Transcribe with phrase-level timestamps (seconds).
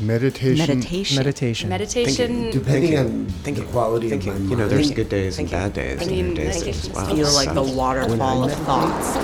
[0.00, 0.58] Meditation.
[0.66, 1.16] Meditation.
[1.18, 1.68] Meditation.
[1.68, 2.50] Meditation.
[2.50, 4.30] Depending on Thinking, the quality thinking.
[4.30, 4.50] of my mind.
[4.50, 4.96] You know, there's Thinking.
[5.04, 6.00] good days and bad days.
[6.00, 9.16] I and mean, your days meditation that- is wow, Feel like the waterfall of thoughts.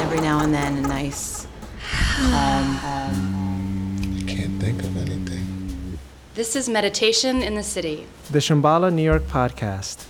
[0.00, 1.46] Every now and then, a nice
[2.16, 2.76] calm.
[2.82, 5.98] I can't think of anything.
[6.34, 8.06] This is Meditation in the City.
[8.30, 10.06] The Shambhala New York podcast.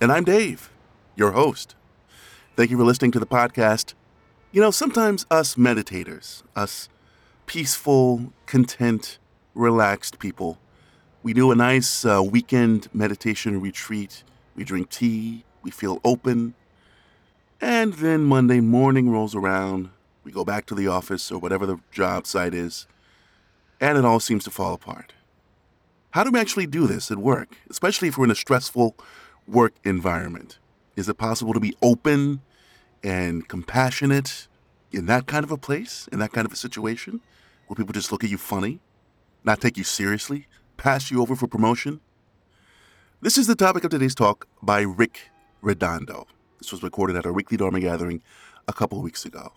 [0.00, 0.70] And I'm Dave,
[1.16, 1.74] your host.
[2.56, 3.92] Thank you for listening to the podcast.
[4.52, 6.88] You know, sometimes us meditators, us
[7.46, 9.18] peaceful, content,
[9.54, 10.58] relaxed people,
[11.22, 14.24] we do a nice uh, weekend meditation retreat.
[14.54, 16.54] We drink tea, we feel open.
[17.60, 19.88] And then Monday morning rolls around,
[20.22, 22.86] we go back to the office or whatever the job site is,
[23.80, 25.14] and it all seems to fall apart.
[26.10, 28.94] How do we actually do this at work, especially if we're in a stressful
[29.48, 30.58] work environment?
[30.94, 32.42] Is it possible to be open
[33.02, 34.46] and compassionate
[34.92, 37.20] in that kind of a place, in that kind of a situation,
[37.66, 38.80] where people just look at you funny,
[39.44, 40.46] not take you seriously,
[40.76, 42.00] pass you over for promotion?
[43.20, 45.30] This is the topic of today's talk by Rick
[45.62, 46.26] Redondo.
[46.58, 48.22] This was recorded at our weekly Dharma gathering
[48.68, 49.52] a couple weeks ago.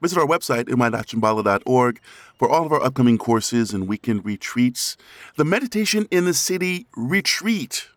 [0.00, 2.00] Visit our website, ny.shambhala.org,
[2.38, 4.96] for all of our upcoming courses and weekend retreats.
[5.36, 7.88] The Meditation in the City retreat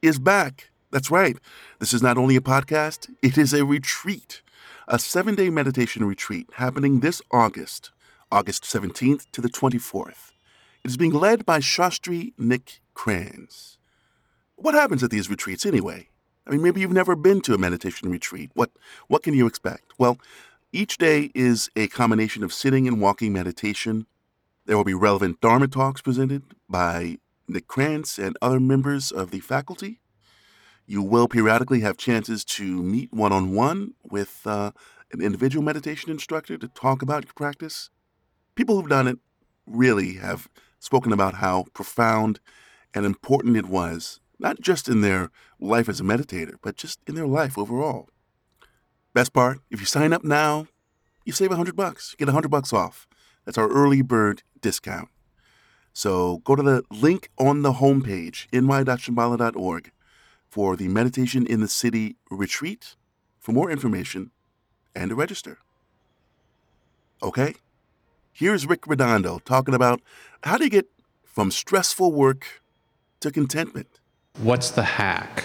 [0.00, 0.70] is back.
[0.90, 1.36] That's right.
[1.80, 4.42] This is not only a podcast, it is a retreat,
[4.88, 7.90] a seven day meditation retreat happening this August,
[8.34, 10.32] August 17th to the 24th.
[10.82, 13.78] It is being led by Shastri Nick Kranz.
[14.56, 16.08] What happens at these retreats anyway?
[16.44, 18.50] I mean, maybe you've never been to a meditation retreat.
[18.54, 18.72] What,
[19.06, 19.92] what can you expect?
[19.98, 20.18] Well,
[20.72, 24.06] each day is a combination of sitting and walking meditation.
[24.66, 29.38] There will be relevant Dharma talks presented by Nick Krantz and other members of the
[29.38, 30.00] faculty.
[30.86, 34.72] You will periodically have chances to meet one on one with uh,
[35.12, 37.90] an individual meditation instructor to talk about your practice.
[38.54, 39.18] People who've done it
[39.66, 42.40] really have spoken about how profound
[42.92, 47.14] and important it was, not just in their life as a meditator, but just in
[47.14, 48.08] their life overall.
[49.12, 50.66] Best part, if you sign up now,
[51.24, 52.14] you save a hundred bucks.
[52.18, 53.08] Get a hundred bucks off.
[53.44, 55.08] That's our early bird discount.
[55.92, 59.92] So go to the link on the homepage, ny.shambhala.org,
[60.48, 62.96] for the Meditation in the City retreat
[63.38, 64.32] for more information
[64.94, 65.58] and to register.
[67.22, 67.54] Okay?
[68.36, 70.00] Here's Rick Redondo talking about
[70.42, 70.86] how you get
[71.22, 72.60] from stressful work
[73.20, 74.00] to contentment.
[74.42, 75.44] What's the hack?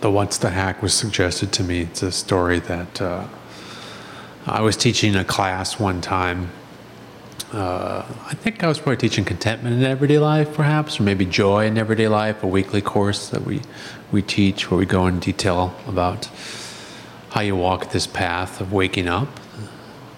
[0.00, 1.82] The What's the Hack was suggested to me.
[1.82, 3.28] It's a story that uh,
[4.44, 6.50] I was teaching a class one time.
[7.52, 11.66] Uh, I think I was probably teaching contentment in everyday life, perhaps, or maybe joy
[11.66, 13.62] in everyday life, a weekly course that we,
[14.10, 16.28] we teach where we go in detail about
[17.30, 19.28] how you walk this path of waking up,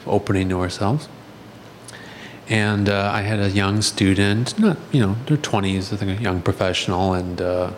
[0.07, 1.07] opening to ourselves.
[2.49, 6.23] And uh, I had a young student, not, you know, their 20s, I think a
[6.23, 7.73] young professional, and, uh,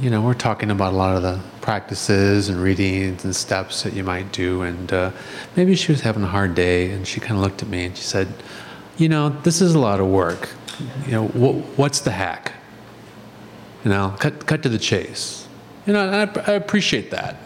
[0.00, 3.92] you know, we're talking about a lot of the practices and readings and steps that
[3.92, 4.62] you might do.
[4.62, 5.10] And uh,
[5.54, 7.96] maybe she was having a hard day, and she kind of looked at me and
[7.96, 8.28] she said,
[8.96, 10.48] You know, this is a lot of work.
[11.04, 12.54] You know, wh- what's the hack?
[13.84, 15.46] You know, cut, cut to the chase.
[15.86, 17.36] You know, I, I appreciate that.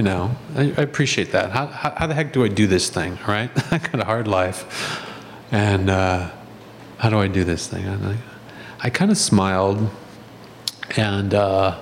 [0.00, 1.50] You know, I, I appreciate that.
[1.50, 3.50] How, how, how the heck do I do this thing, right?
[3.70, 5.04] I got a hard life.
[5.52, 6.30] And uh,
[6.96, 7.86] how do I do this thing?
[7.86, 8.16] I,
[8.80, 9.90] I kind of smiled
[10.96, 11.78] and uh,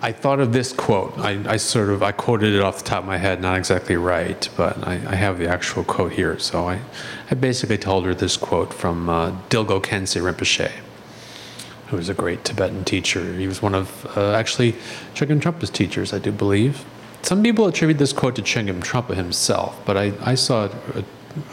[0.00, 1.18] I thought of this quote.
[1.18, 3.96] I, I sort of, I quoted it off the top of my head, not exactly
[3.96, 6.38] right, but I, I have the actual quote here.
[6.38, 6.82] So I,
[7.32, 10.70] I basically told her this quote from uh, Dilgo Khyentse Rinpoche,
[11.88, 13.34] who was a great Tibetan teacher.
[13.34, 14.76] He was one of, uh, actually,
[15.14, 16.84] Chögyam Trungpa's teachers, I do believe.
[17.24, 20.72] Some people attribute this quote to Chögyam Trungpa himself, but I, I saw it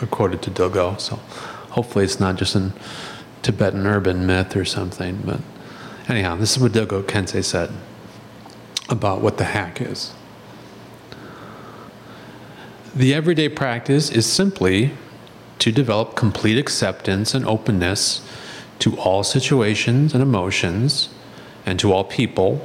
[0.02, 1.16] uh, quoted to Dilgo, so
[1.70, 2.74] hopefully it's not just a
[3.42, 5.22] Tibetan urban myth or something.
[5.24, 5.40] But
[6.09, 7.70] anyhow, this is what Dilgo Khyentse said
[8.90, 10.14] about what the hack is.
[12.94, 14.92] The everyday practice is simply
[15.59, 18.28] to develop complete acceptance and openness
[18.79, 21.08] to all situations and emotions
[21.66, 22.62] and to all people,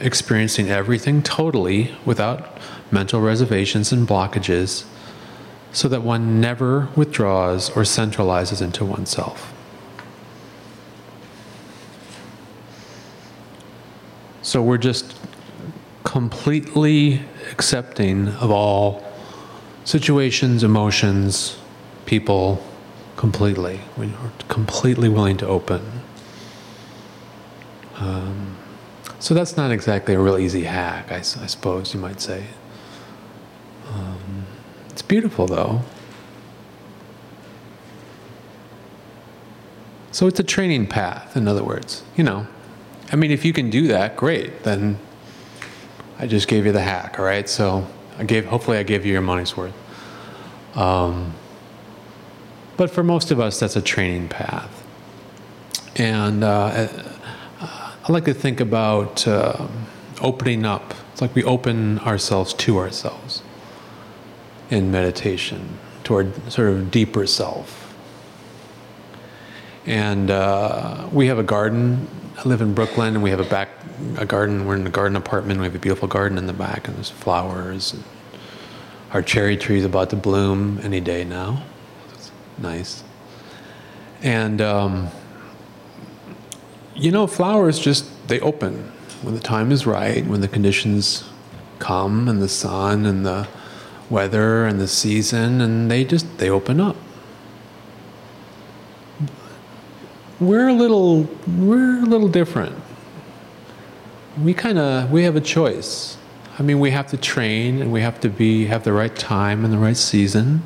[0.00, 2.58] experiencing everything totally without
[2.90, 4.84] mental reservations and blockages,
[5.72, 9.52] so that one never withdraws or centralizes into oneself.
[14.42, 15.18] So we're just
[16.04, 19.04] completely accepting of all
[19.84, 21.58] situations, emotions,
[22.06, 22.64] people,
[23.16, 23.80] completely.
[23.96, 24.10] We're
[24.48, 26.02] completely willing to open.
[27.96, 28.55] Um,
[29.18, 32.44] so that's not exactly a real easy hack, I, I suppose you might say.
[33.88, 34.46] Um,
[34.90, 35.82] it's beautiful, though.
[40.12, 42.02] So it's a training path, in other words.
[42.16, 42.46] You know,
[43.12, 44.62] I mean, if you can do that, great.
[44.62, 44.98] Then
[46.18, 47.48] I just gave you the hack, all right?
[47.48, 47.86] So
[48.18, 49.74] I gave, hopefully, I gave you your money's worth.
[50.74, 51.34] Um,
[52.76, 54.84] but for most of us, that's a training path.
[55.96, 56.88] And uh,
[58.08, 59.86] I like to think about um
[60.20, 60.94] opening up.
[61.12, 63.42] It's like we open ourselves to ourselves
[64.70, 67.94] in meditation, toward sort of deeper self.
[69.86, 72.08] And uh, we have a garden.
[72.36, 73.70] I live in Brooklyn, and we have a back
[74.18, 74.66] a garden.
[74.66, 75.60] We're in a garden apartment.
[75.60, 77.92] We have a beautiful garden in the back, and there's flowers.
[77.92, 78.04] And
[79.12, 81.62] our cherry tree is about to bloom any day now.
[82.12, 83.04] It's nice.
[84.22, 85.08] And um,
[86.96, 91.28] you know, flowers just they open when the time is right, when the conditions
[91.78, 93.46] come, and the sun and the
[94.08, 96.96] weather and the season, and they just they open up.
[100.40, 102.76] We're a little we're a little different.
[104.42, 106.18] We kind of we have a choice.
[106.58, 109.64] I mean, we have to train and we have to be have the right time
[109.64, 110.62] and the right season,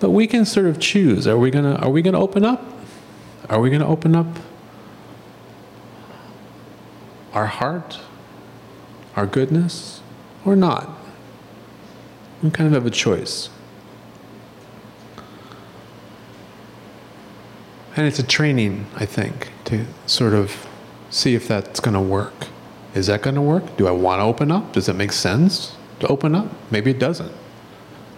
[0.00, 1.26] but we can sort of choose.
[1.26, 2.64] Are we gonna are we gonna open up?
[3.48, 4.26] Are we gonna open up
[7.32, 8.00] our heart,
[9.16, 10.02] our goodness,
[10.44, 10.88] or not?
[12.42, 13.50] We kind of have a choice.
[17.96, 20.66] And it's a training, I think, to sort of
[21.10, 22.46] see if that's going to work.
[22.94, 23.76] Is that going to work?
[23.76, 24.72] Do I want to open up?
[24.72, 26.48] Does it make sense to open up?
[26.70, 27.32] Maybe it doesn't.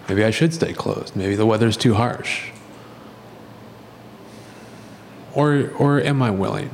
[0.07, 1.15] Maybe I should stay closed.
[1.15, 2.49] Maybe the weather's too harsh.
[5.33, 6.69] Or, or am I willing?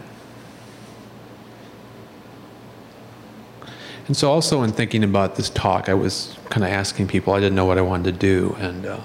[4.09, 7.39] And so, also in thinking about this talk, I was kind of asking people, I
[7.39, 8.57] didn't know what I wanted to do.
[8.57, 8.99] And uh,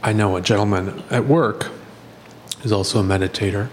[0.00, 1.72] I know a gentleman at work
[2.62, 3.70] who's also a meditator.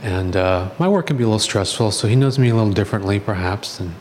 [0.00, 2.72] And uh, my work can be a little stressful, so he knows me a little
[2.72, 3.94] differently, perhaps, than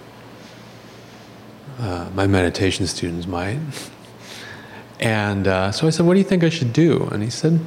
[1.79, 3.59] uh, my meditation students might.
[5.01, 7.09] And uh, so I said, What do you think I should do?
[7.11, 7.59] And he said,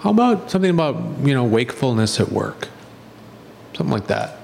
[0.00, 2.68] How about something about, you know, wakefulness at work?
[3.74, 4.38] Something like that.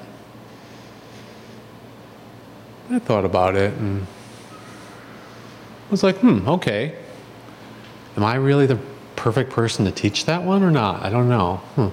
[2.91, 4.07] I thought about it and
[5.91, 6.95] was like, hmm, okay.
[8.17, 8.79] Am I really the
[9.17, 11.03] perfect person to teach that one or not?
[11.03, 11.57] I don't know.
[11.77, 11.89] Hmm.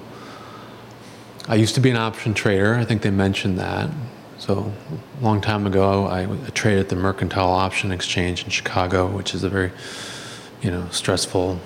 [1.50, 2.74] I used to be an option trader.
[2.74, 3.90] I think they mentioned that.
[4.38, 4.72] So,
[5.20, 9.42] a long time ago, I traded at the Mercantile Option Exchange in Chicago, which is
[9.42, 9.72] a very,
[10.62, 11.58] you know, stressful.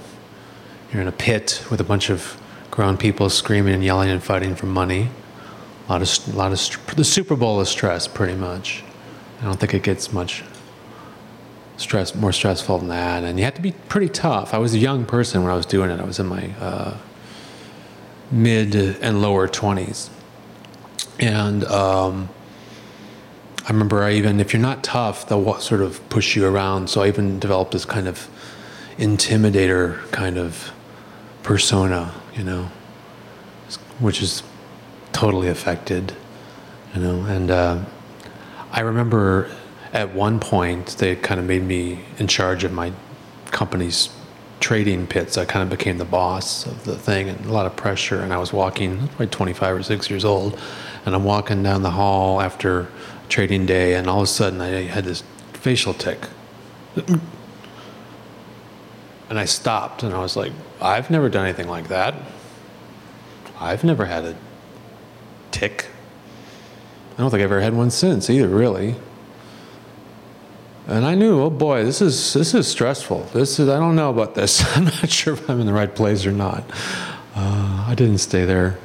[0.93, 2.41] You're in a pit with a bunch of
[2.71, 5.11] grown people screaming and yelling and fighting for money.
[5.89, 8.85] A lot of, a lot of, st- the Super Bowl is stress, pretty much.
[9.41, 10.45] I don't think it gets much
[11.77, 13.25] stress, more stressful than that.
[13.25, 14.55] And you have to be pretty tough.
[14.55, 16.01] I was a young person when I was doing it.
[16.01, 16.97] I was in my uh,
[18.31, 20.09] mid and lower 20s.
[21.19, 22.29] And um,
[23.65, 26.89] I remember I even, if you're not tough, they'll sort of push you around.
[26.89, 28.29] So I even developed this kind of
[28.97, 30.73] intimidator kind of
[31.43, 32.71] persona, you know,
[33.99, 34.43] which is
[35.13, 36.15] totally affected,
[36.95, 37.25] you know.
[37.25, 37.85] And uh,
[38.71, 39.51] I remember
[39.93, 42.93] at one point they kind of made me in charge of my
[43.47, 44.09] company's
[44.61, 45.37] trading pits.
[45.37, 48.21] I kind of became the boss of the thing, and a lot of pressure.
[48.21, 50.59] And I was walking, probably 25 or 6 years old,
[51.05, 52.89] and I'm walking down the hall after
[53.29, 56.19] trading day, and all of a sudden I had this facial tick.
[59.29, 62.15] And I stopped, and I was like, I've never done anything like that.
[63.59, 64.37] I've never had a
[65.53, 65.87] tick.
[67.15, 68.97] I don't think I've ever had one since either, really.
[70.87, 73.25] And I knew, oh boy, this is this is stressful.
[73.33, 74.65] This is I don't know about this.
[74.77, 76.65] I'm not sure if I'm in the right place or not.
[77.35, 78.79] Uh, I didn't stay there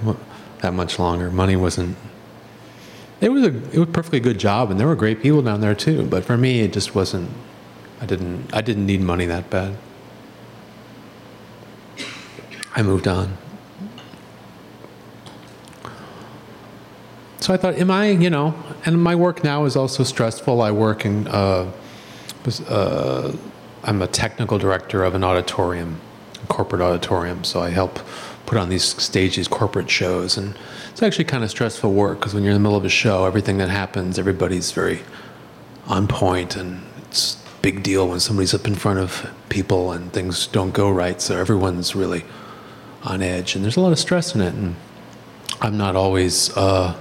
[0.62, 1.32] that much longer.
[1.32, 1.98] Money wasn't.
[3.20, 5.62] It was a it was a perfectly good job, and there were great people down
[5.62, 6.06] there too.
[6.06, 7.32] But for me, it just wasn't.
[8.00, 9.76] I didn't I didn't need money that bad.
[12.76, 13.36] I moved on.
[17.40, 20.62] So I thought, am I, you know, and my work now is also stressful.
[20.62, 21.72] I work in, uh,
[22.68, 23.34] uh,
[23.84, 26.02] I'm a technical director of an auditorium,
[26.44, 27.44] a corporate auditorium.
[27.44, 28.00] So I help
[28.48, 30.58] put on these stage these corporate shows, and
[30.90, 33.26] it's actually kind of stressful work because when you're in the middle of a show,
[33.26, 35.02] everything that happens, everybody's very
[35.88, 40.12] on point, and it's a big deal when somebody's up in front of people and
[40.12, 41.22] things don't go right.
[41.22, 42.26] So everyone's really
[43.04, 44.56] on edge, and there's a lot of stress in it.
[44.56, 44.76] And
[45.62, 46.56] I'm not always.
[46.58, 46.96] Uh,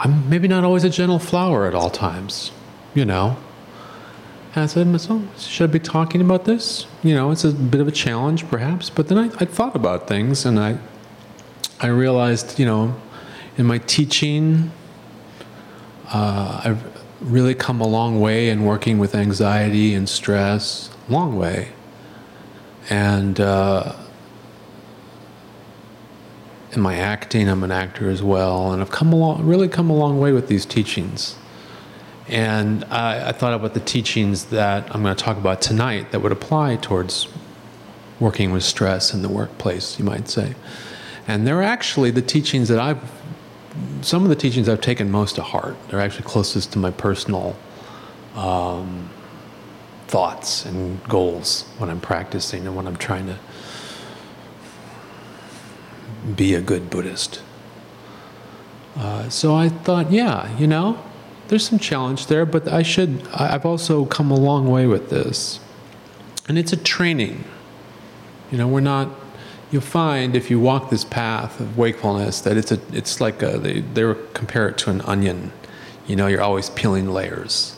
[0.00, 2.52] I'm maybe not always a gentle flower at all times,
[2.94, 3.36] you know.
[4.54, 6.86] And I said, to myself, should I be talking about this?
[7.02, 8.88] You know, it's a bit of a challenge, perhaps.
[8.88, 10.78] But then I, I thought about things, and I,
[11.80, 12.96] I realized, you know,
[13.58, 14.72] in my teaching,
[16.08, 16.82] uh, I've
[17.20, 20.90] really come a long way in working with anxiety and stress.
[21.10, 21.72] Long way.
[22.88, 23.94] And uh,
[26.72, 29.96] in my acting, I'm an actor as well, and I've come along, really come a
[29.96, 31.36] long way with these teachings.
[32.28, 36.20] And I, I thought about the teachings that I'm going to talk about tonight that
[36.20, 37.26] would apply towards
[38.20, 40.54] working with stress in the workplace, you might say.
[41.26, 43.10] And they're actually the teachings that I've,
[44.02, 45.76] some of the teachings I've taken most to heart.
[45.88, 47.56] They're actually closest to my personal
[48.36, 49.10] um,
[50.06, 53.38] thoughts and goals when I'm practicing and when I'm trying to
[56.36, 57.42] be a good Buddhist.
[58.96, 61.02] Uh, so I thought, yeah, you know,
[61.48, 65.60] there's some challenge there, but I should, I've also come a long way with this.
[66.48, 67.44] And it's a training.
[68.50, 69.08] You know, we're not,
[69.70, 73.58] you'll find if you walk this path of wakefulness that it's a, it's like a,
[73.58, 75.52] they, they compare it to an onion.
[76.06, 77.76] You know, you're always peeling layers.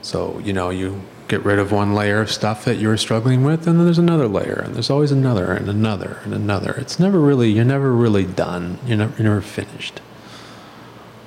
[0.00, 3.42] So, you know, you get rid of one layer of stuff that you were struggling
[3.42, 6.72] with, and then there's another layer, and there's always another, and another, and another.
[6.72, 8.78] It's never really, you're never really done.
[8.84, 10.02] You're never, you're never finished.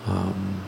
[0.05, 0.62] Um,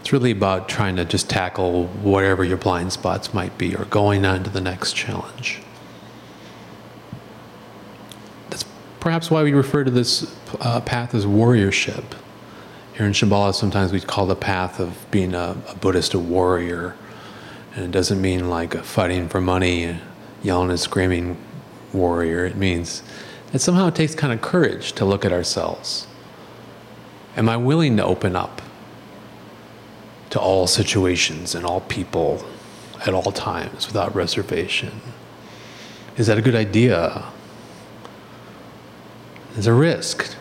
[0.00, 4.24] it's really about trying to just tackle whatever your blind spots might be or going
[4.24, 5.60] on to the next challenge.
[8.48, 8.64] That's
[8.98, 12.02] perhaps why we refer to this uh, path as warriorship.
[13.00, 16.94] Here in Shambhala, sometimes we call the path of being a, a Buddhist a warrior.
[17.74, 19.96] And it doesn't mean like a fighting for money,
[20.42, 21.38] yelling and screaming
[21.94, 22.44] warrior.
[22.44, 23.02] It means
[23.52, 26.08] that somehow it takes kind of courage to look at ourselves.
[27.38, 28.60] Am I willing to open up
[30.28, 32.44] to all situations and all people
[33.06, 35.00] at all times without reservation?
[36.18, 37.24] Is that a good idea?
[39.54, 40.36] There's a risk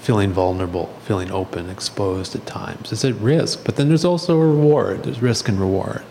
[0.00, 2.90] feeling vulnerable, feeling open, exposed at times.
[2.90, 5.04] It's at risk, but then there's also a reward.
[5.04, 6.04] There's risk and reward.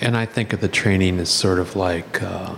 [0.00, 2.56] And I think of the training as sort of like uh,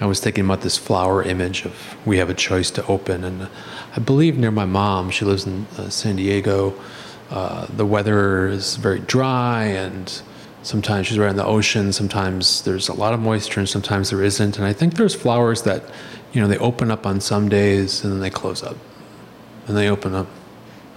[0.00, 3.22] I was thinking about this flower image of we have a choice to open.
[3.24, 3.48] And
[3.94, 6.74] I believe near my mom, she lives in uh, San Diego,
[7.30, 10.22] uh, the weather is very dry and
[10.62, 11.92] sometimes she's right on the ocean.
[11.92, 14.58] Sometimes there's a lot of moisture and sometimes there isn't.
[14.58, 15.84] And I think there's flowers that,
[16.34, 18.76] you know, they open up on some days and then they close up.
[19.66, 20.26] And they open up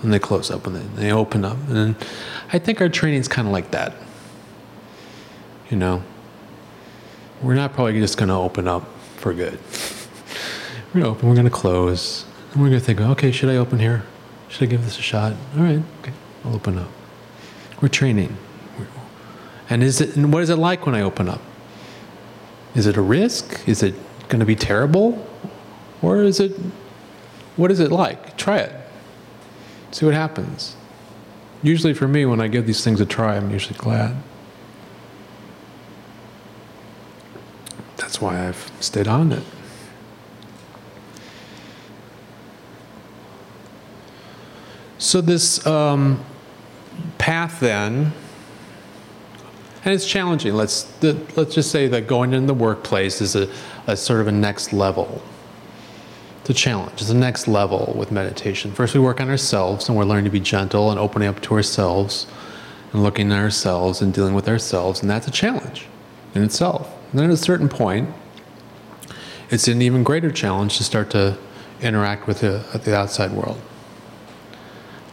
[0.02, 1.58] and they close up and they open up.
[1.70, 1.96] And
[2.52, 3.94] I think our training's kind of like that.
[5.70, 6.04] You know,
[7.42, 8.84] we're not probably just going to open up
[9.18, 9.60] for good.
[10.94, 13.50] We're going to open, we're going to close, and we're going to think, okay, should
[13.50, 14.04] I open here?
[14.48, 15.34] Should I give this a shot?
[15.56, 16.14] All right, okay,
[16.46, 16.88] I'll open up.
[17.82, 18.38] We're training.
[19.70, 21.42] And is it and what is it like when I open up?
[22.74, 23.68] Is it a risk?
[23.68, 23.96] Is it
[24.30, 25.27] going to be terrible?
[26.02, 26.52] Or is it
[27.56, 28.38] what is it like?
[28.38, 28.74] Try it.
[29.92, 30.76] See what happens.
[31.64, 34.16] Usually for me when I give these things a try, I'm usually glad.
[37.98, 39.44] That's why I've stayed on it.
[45.00, 46.24] So this um,
[47.18, 48.14] path then,
[49.84, 50.54] and it's challenging.
[50.54, 53.50] Let's let's just say that going in the workplace is a,
[53.88, 55.22] a sort of a next level.
[56.50, 57.02] A challenge.
[57.02, 58.72] A next level with meditation.
[58.72, 61.56] First, we work on ourselves, and we're learning to be gentle and opening up to
[61.56, 62.26] ourselves,
[62.94, 65.88] and looking at ourselves and dealing with ourselves, and that's a challenge
[66.34, 66.90] in itself.
[67.12, 68.10] And then at a certain point,
[69.50, 71.38] it's an even greater challenge to start to
[71.82, 73.62] interact with the, the outside world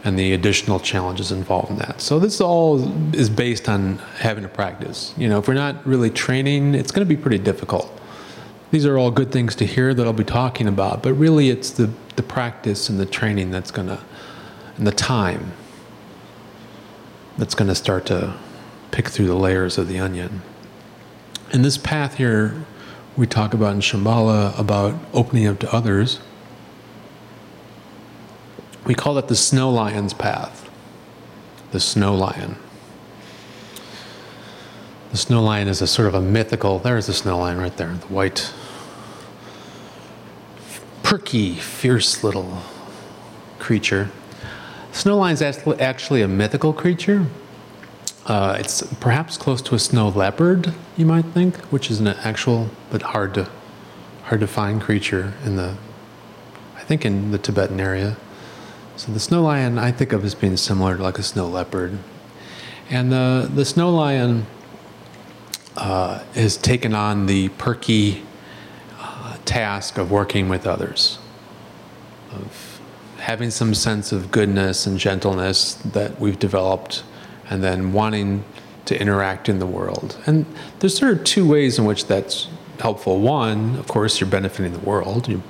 [0.05, 1.99] and the additional challenges involved in that.
[1.99, 2.79] So this all
[3.13, 5.13] is based on having to practice.
[5.17, 7.91] You know, if we're not really training, it's going to be pretty difficult.
[8.71, 11.69] These are all good things to hear that I'll be talking about, but really it's
[11.69, 13.99] the, the practice and the training that's going to,
[14.77, 15.53] and the time
[17.37, 18.35] that's going to start to
[18.91, 20.41] pick through the layers of the onion.
[21.51, 22.65] And this path here,
[23.15, 26.19] we talk about in Shambhala about opening up to others.
[28.85, 30.69] We call it the snow lion's path.
[31.71, 32.57] The snow lion.
[35.15, 37.87] The snow lion is a sort of a mythical, there's the snow lion right there,
[37.87, 38.51] the white,
[41.03, 42.61] perky, fierce little
[43.57, 44.11] creature.
[44.91, 47.27] Snow lion is actually a mythical creature.
[48.25, 52.69] Uh, it's perhaps close to a snow leopard, you might think, which is an actual
[52.89, 53.49] but hard to
[54.23, 55.77] hard to find creature in the,
[56.75, 58.17] I think in the Tibetan area.
[58.97, 61.99] So the snow lion I think of as being similar to like a snow leopard.
[62.89, 64.45] And the, the snow lion
[65.77, 68.23] uh, has taken on the perky
[68.99, 71.19] uh, task of working with others,
[72.31, 72.79] of
[73.17, 77.03] having some sense of goodness and gentleness that we've developed,
[77.49, 78.43] and then wanting
[78.85, 80.17] to interact in the world.
[80.25, 80.45] And
[80.79, 82.47] there's sort of two ways in which that's
[82.79, 83.19] helpful.
[83.19, 85.43] One, of course, you're benefiting the world, you're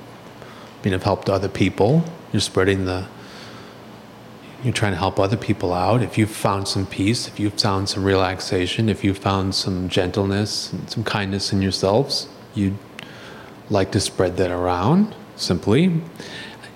[0.81, 3.07] being of help to other people, you're spreading the
[4.63, 6.01] you're trying to help other people out.
[6.01, 10.71] If you've found some peace, if you've found some relaxation, if you've found some gentleness
[10.73, 12.77] and some kindness in yourselves, you'd
[13.69, 16.01] like to spread that around simply.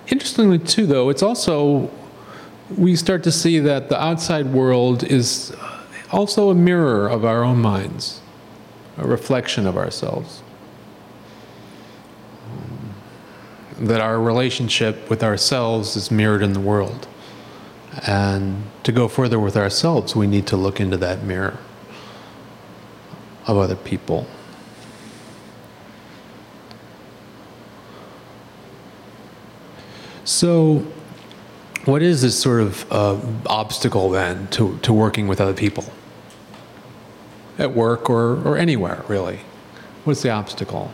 [0.08, 1.90] Interestingly, too, though, it's also,
[2.76, 5.52] we start to see that the outside world is
[6.12, 8.20] also a mirror of our own minds,
[8.98, 10.42] a reflection of ourselves.
[13.78, 17.08] That our relationship with ourselves is mirrored in the world.
[18.06, 21.58] And to go further with ourselves, we need to look into that mirror
[23.46, 24.26] of other people.
[30.24, 30.86] So,
[31.86, 35.84] what is this sort of uh, obstacle then to, to working with other people?
[37.58, 39.40] At work or, or anywhere, really?
[40.04, 40.92] What's the obstacle?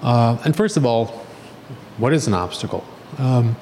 [0.00, 1.06] Uh, and first of all,
[1.98, 2.84] what is an obstacle?
[3.18, 3.56] Um,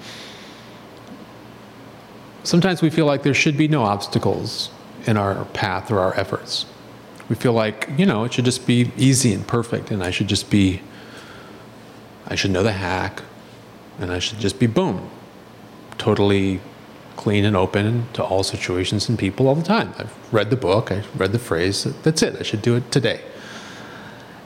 [2.44, 4.70] sometimes we feel like there should be no obstacles
[5.06, 6.66] in our path or our efforts.
[7.28, 10.28] We feel like, you know, it should just be easy and perfect, and I should
[10.28, 10.80] just be,
[12.26, 13.22] I should know the hack,
[13.98, 15.10] and I should just be boom,
[15.98, 16.60] totally
[17.16, 19.94] clean and open to all situations and people all the time.
[19.98, 23.20] I've read the book, I read the phrase, that's it, I should do it today.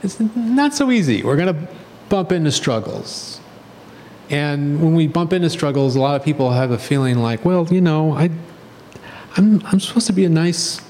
[0.01, 1.23] It's not so easy.
[1.23, 1.67] We're going to
[2.07, 3.38] bump into struggles.
[4.29, 7.67] And when we bump into struggles, a lot of people have a feeling like, well,
[7.71, 8.29] you know, I,
[9.35, 10.81] I'm, I'm supposed to be a nice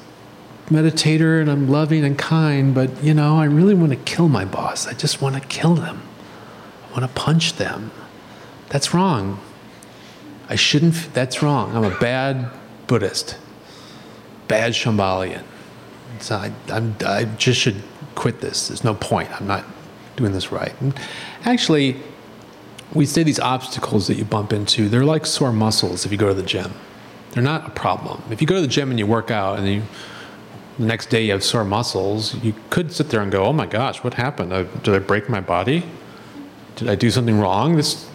[0.68, 4.46] meditator and I'm loving and kind, but, you know, I really want to kill my
[4.46, 4.88] boss.
[4.88, 6.02] I just want to kill them.
[6.90, 7.92] I want to punch them.
[8.68, 9.40] That's wrong.
[10.50, 11.76] I shouldn't, that's wrong.
[11.76, 12.52] I'm a bad
[12.88, 13.38] Buddhist,
[14.48, 15.44] bad Shambhalian.
[16.20, 17.82] So I, I'm, I just should
[18.16, 18.68] quit this.
[18.68, 19.30] There's no point.
[19.40, 19.64] I'm not
[20.18, 20.74] doing this right.
[20.82, 20.94] And
[21.46, 21.96] actually,
[22.94, 26.30] we say these obstacles that you bump into, they're like sore muscles if you go
[26.30, 26.74] to the gym.
[27.32, 28.24] They're not a problem.
[28.32, 29.84] If you go to the gym and you work out and you,
[30.80, 33.68] the next day you have sore muscles, you could sit there and go, oh my
[33.68, 34.54] gosh, what happened?
[34.54, 35.84] I, did I break my body?
[36.76, 37.76] Did I do something wrong?
[37.76, 38.10] This,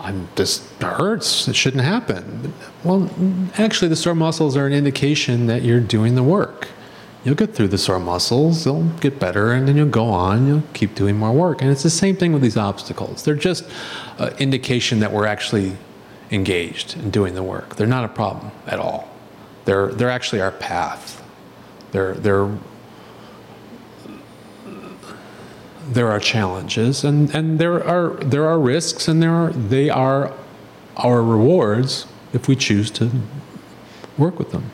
[0.00, 1.48] I'm, this hurts.
[1.48, 2.52] It shouldn't happen.
[2.84, 3.08] Well,
[3.56, 6.68] actually, the sore muscles are an indication that you're doing the work.
[7.24, 10.64] You'll get through the sore muscles, they'll get better, and then you'll go on, you'll
[10.74, 11.62] keep doing more work.
[11.62, 13.22] And it's the same thing with these obstacles.
[13.22, 13.64] They're just
[14.18, 15.76] an indication that we're actually
[16.32, 17.76] engaged in doing the work.
[17.76, 19.08] They're not a problem at all.
[19.66, 21.22] They're, they're actually our path.
[21.92, 22.50] They're, they're,
[25.88, 30.32] there are challenges and, and there are there are risks and there are they are
[30.96, 33.10] our rewards if we choose to
[34.16, 34.70] work with them.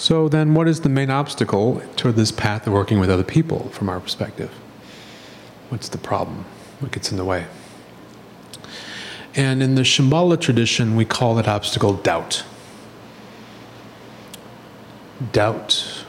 [0.00, 3.68] So then what is the main obstacle toward this path of working with other people
[3.68, 4.50] from our perspective?
[5.68, 6.46] What's the problem?
[6.78, 7.46] What gets in the way?
[9.34, 12.44] And in the Shambhala tradition, we call that obstacle doubt.
[15.32, 16.06] Doubt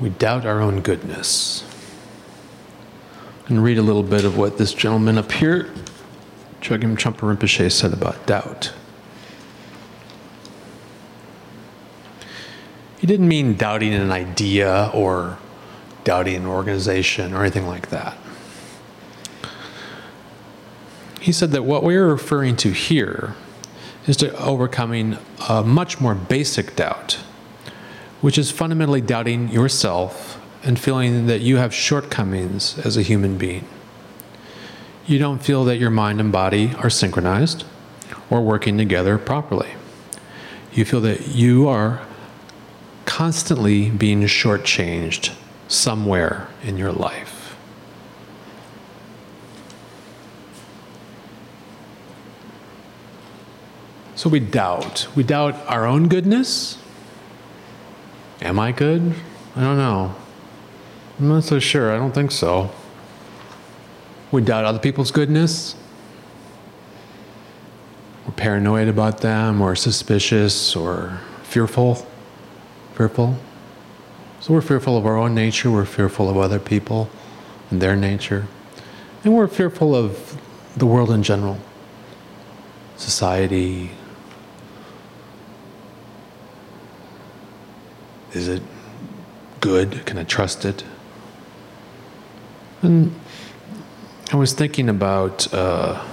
[0.00, 1.64] we doubt our own goodness.
[3.48, 5.68] And read a little bit of what this gentleman up here,
[6.60, 8.72] Chogyam Trungpa Rinpoche, said about doubt.
[12.98, 15.38] He didn't mean doubting an idea or
[16.04, 18.16] doubting an organization or anything like that.
[21.20, 23.34] He said that what we're referring to here
[24.06, 27.18] is to overcoming a much more basic doubt
[28.20, 33.66] which is fundamentally doubting yourself and feeling that you have shortcomings as a human being.
[35.06, 37.64] You don't feel that your mind and body are synchronized
[38.28, 39.70] or working together properly.
[40.72, 42.02] You feel that you are
[43.18, 45.34] constantly being shortchanged
[45.66, 47.56] somewhere in your life.
[54.14, 55.08] So we doubt.
[55.16, 56.78] We doubt our own goodness.
[58.40, 59.12] Am I good?
[59.56, 60.14] I don't know.
[61.18, 61.92] I'm not so sure.
[61.92, 62.70] I don't think so.
[64.30, 65.74] We doubt other people's goodness.
[68.24, 72.06] We're paranoid about them, or suspicious, or fearful.
[72.98, 73.38] Fearful.
[74.40, 77.08] So we're fearful of our own nature, we're fearful of other people
[77.70, 78.48] and their nature.
[79.22, 80.36] And we're fearful of
[80.76, 81.60] the world in general,
[82.96, 83.92] society.
[88.32, 88.64] Is it
[89.60, 90.04] good?
[90.04, 90.82] Can I trust it?
[92.82, 93.14] And
[94.32, 96.04] I was thinking about uh,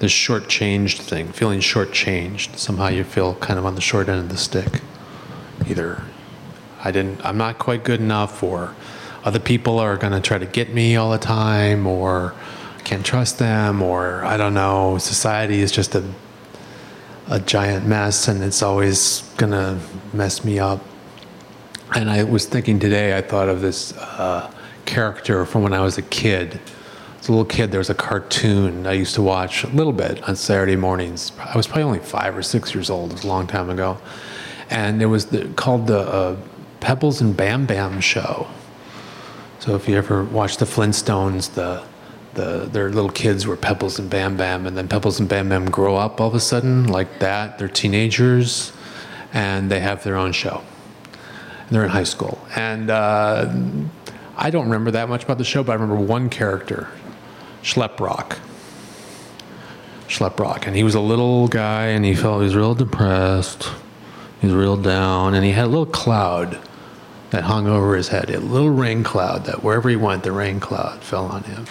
[0.00, 2.58] the shortchanged thing, feeling shortchanged.
[2.58, 4.82] Somehow you feel kind of on the short end of the stick.
[5.70, 6.02] Either
[6.82, 8.74] I didn't, I'm not quite good enough, or
[9.24, 12.34] other people are going to try to get me all the time, or
[12.84, 14.98] can't trust them, or I don't know.
[14.98, 16.04] Society is just a
[17.28, 19.78] a giant mess, and it's always going to
[20.12, 20.80] mess me up.
[21.94, 24.52] And I was thinking today, I thought of this uh,
[24.84, 26.60] character from when I was a kid.
[27.20, 30.28] As a little kid, there was a cartoon I used to watch a little bit
[30.28, 31.30] on Saturday mornings.
[31.38, 33.10] I was probably only five or six years old.
[33.10, 33.98] It was a long time ago.
[34.70, 36.36] And it was the, called the uh,
[36.80, 38.46] Pebbles and Bam Bam Show.
[39.58, 41.82] So if you ever watch the Flintstones, the
[42.34, 45.70] the their little kids were Pebbles and Bam Bam, and then Pebbles and Bam Bam
[45.70, 47.58] grow up all of a sudden like that.
[47.58, 48.72] They're teenagers,
[49.32, 50.62] and they have their own show.
[51.60, 53.52] And they're in high school, and uh,
[54.36, 56.88] I don't remember that much about the show, but I remember one character,
[57.62, 58.38] Schleprock.
[60.08, 63.70] Schleprock, and he was a little guy, and he felt he was real depressed.
[64.40, 66.58] He was real down, and he had a little cloud
[67.30, 70.60] that hung over his head, a little rain cloud that wherever he went, the rain
[70.60, 71.66] cloud fell on him.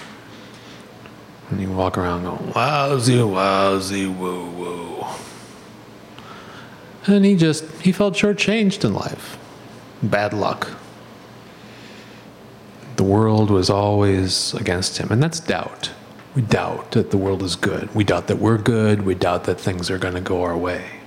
[1.50, 5.06] And he'd walk around going, wowsy, wowsy, woo, woo.
[7.08, 9.38] And he just, he felt shortchanged in life.
[10.04, 10.70] Bad luck.
[12.98, 15.92] The world was always against him, and that's doubt.
[16.36, 17.94] We doubt that the world is good.
[17.96, 19.02] We doubt that we're good.
[19.02, 20.99] We doubt that things are going to go our way.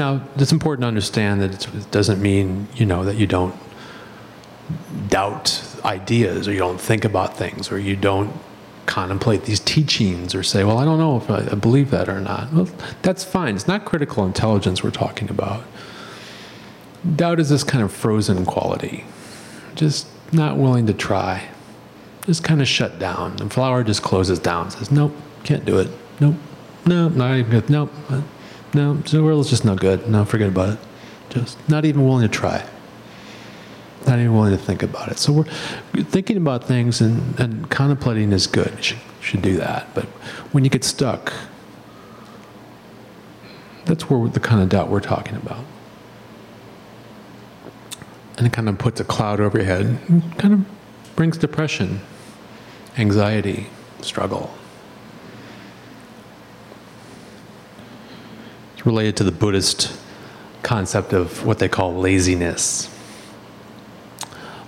[0.00, 3.54] Now, it's important to understand that it doesn't mean, you know, that you don't
[5.08, 8.32] doubt ideas or you don't think about things or you don't
[8.86, 12.50] contemplate these teachings or say, well, I don't know if I believe that or not.
[12.50, 12.66] Well,
[13.02, 13.54] that's fine.
[13.54, 15.64] It's not critical intelligence we're talking about.
[17.14, 19.04] Doubt is this kind of frozen quality,
[19.74, 21.46] just not willing to try,
[22.24, 23.36] just kind of shut down.
[23.36, 25.90] The flower just closes down, says, nope, can't do it.
[26.20, 26.36] Nope,
[26.86, 27.68] no, not even good.
[27.68, 27.90] Nope,
[28.74, 30.08] no, the world's just no good.
[30.08, 30.78] No, forget about it.
[31.30, 32.64] Just not even willing to try
[34.06, 35.18] not even willing to think about it.
[35.18, 38.72] So we're thinking about things and, and contemplating is good.
[38.76, 39.94] You should, should do that.
[39.94, 40.04] But
[40.52, 41.32] when you get stuck,
[43.84, 45.64] that's where the kind of doubt we're talking about.
[48.38, 49.98] And it kind of puts a cloud over your head,
[50.38, 50.66] kind of
[51.14, 52.00] brings depression,
[52.96, 53.66] anxiety,
[54.00, 54.54] struggle.
[58.86, 59.98] Related to the Buddhist
[60.62, 62.88] concept of what they call laziness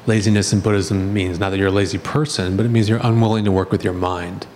[0.06, 3.44] laziness in Buddhism means not that you're a lazy person, but it means you're unwilling
[3.44, 4.46] to work with your mind.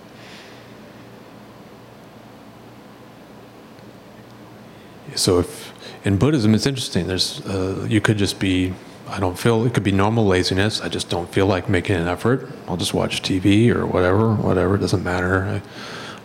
[5.14, 5.72] So if
[6.04, 7.06] in Buddhism, it's interesting.
[7.06, 8.74] There's uh, you could just be
[9.08, 10.80] I don't feel it could be normal laziness.
[10.80, 12.50] I just don't feel like making an effort.
[12.68, 14.74] I'll just watch TV or whatever, whatever.
[14.74, 15.62] It doesn't matter.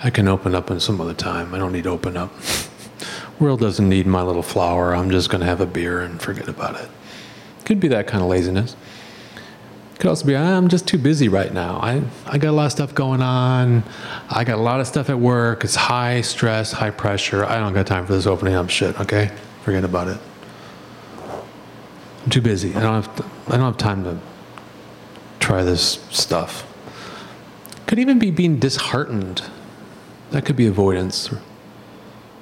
[0.01, 1.53] I, I can open up in some other time.
[1.53, 2.31] I don't need to open up.
[3.41, 4.95] World doesn't need my little flower.
[4.95, 6.87] I'm just going to have a beer and forget about it.
[7.65, 8.75] Could be that kind of laziness.
[9.97, 11.77] Could also be I'm just too busy right now.
[11.77, 13.83] I, I got a lot of stuff going on.
[14.29, 15.63] I got a lot of stuff at work.
[15.63, 17.43] It's high stress, high pressure.
[17.43, 18.99] I don't got time for this opening up shit.
[18.99, 19.31] Okay,
[19.63, 20.19] forget about it.
[22.23, 22.75] I'm too busy.
[22.75, 23.15] I don't have.
[23.15, 24.19] To, I don't have time to
[25.39, 26.67] try this stuff.
[27.87, 29.43] Could even be being disheartened.
[30.29, 31.41] That could be avoidance or,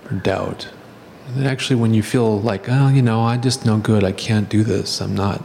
[0.10, 0.70] or doubt.
[1.38, 4.04] Actually, when you feel like, oh, you know, I just no good.
[4.04, 5.00] I can't do this.
[5.00, 5.44] I'm not.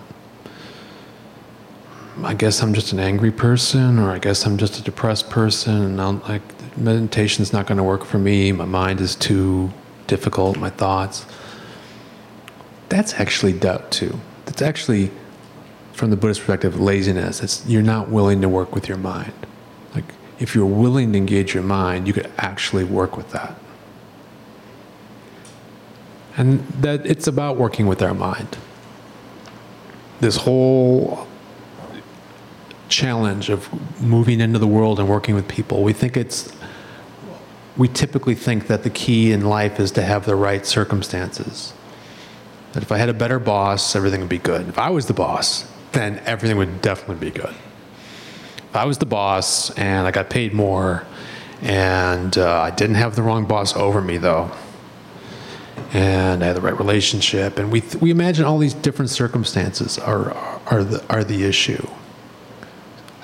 [2.23, 5.83] I guess I'm just an angry person, or I guess I'm just a depressed person,
[5.83, 6.43] and I'll, like
[6.79, 8.51] meditation's not going to work for me.
[8.53, 9.73] My mind is too
[10.07, 10.57] difficult.
[10.57, 11.27] My thoughts.
[12.89, 14.21] That's actually doubt too.
[14.47, 15.11] That's actually,
[15.93, 17.43] from the Buddhist perspective, laziness.
[17.43, 19.33] It's you're not willing to work with your mind.
[19.95, 20.05] Like
[20.39, 23.59] if you're willing to engage your mind, you could actually work with that.
[26.37, 28.57] And that it's about working with our mind.
[30.21, 31.27] This whole
[32.89, 33.69] challenge of
[34.01, 35.83] moving into the world and working with people.
[35.83, 36.53] We think it's,
[37.77, 41.73] we typically think that the key in life is to have the right circumstances.
[42.73, 44.69] That if I had a better boss, everything would be good.
[44.69, 47.55] If I was the boss, then everything would definitely be good.
[48.57, 51.07] If I was the boss and I got paid more
[51.63, 54.51] and uh, I didn't have the wrong boss over me though,
[55.95, 60.35] and I have the right relationship, and we we imagine all these different circumstances are
[60.67, 61.87] are the are the issue.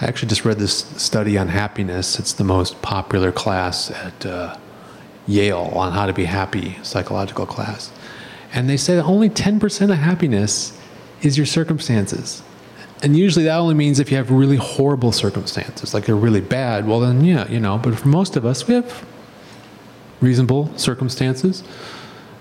[0.01, 2.19] I actually just read this study on happiness.
[2.19, 4.57] It's the most popular class at uh,
[5.27, 7.93] Yale on how to be happy, psychological class,
[8.55, 10.79] and they say that only ten percent of happiness
[11.21, 12.43] is your circumstances.
[13.03, 16.87] And usually that only means if you have really horrible circumstances, like they're really bad,
[16.87, 19.07] well, then, yeah, you know, but for most of us, we have
[20.21, 21.65] reasonable circumstances.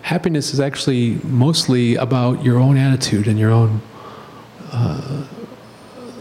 [0.02, 3.82] Happiness is actually mostly about your own attitude and your own
[4.72, 5.28] uh,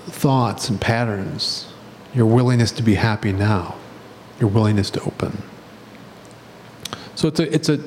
[0.09, 1.73] thoughts and patterns,
[2.15, 3.77] your willingness to be happy now,
[4.41, 5.43] your willingness to open.
[7.15, 7.81] So it's a, it's a,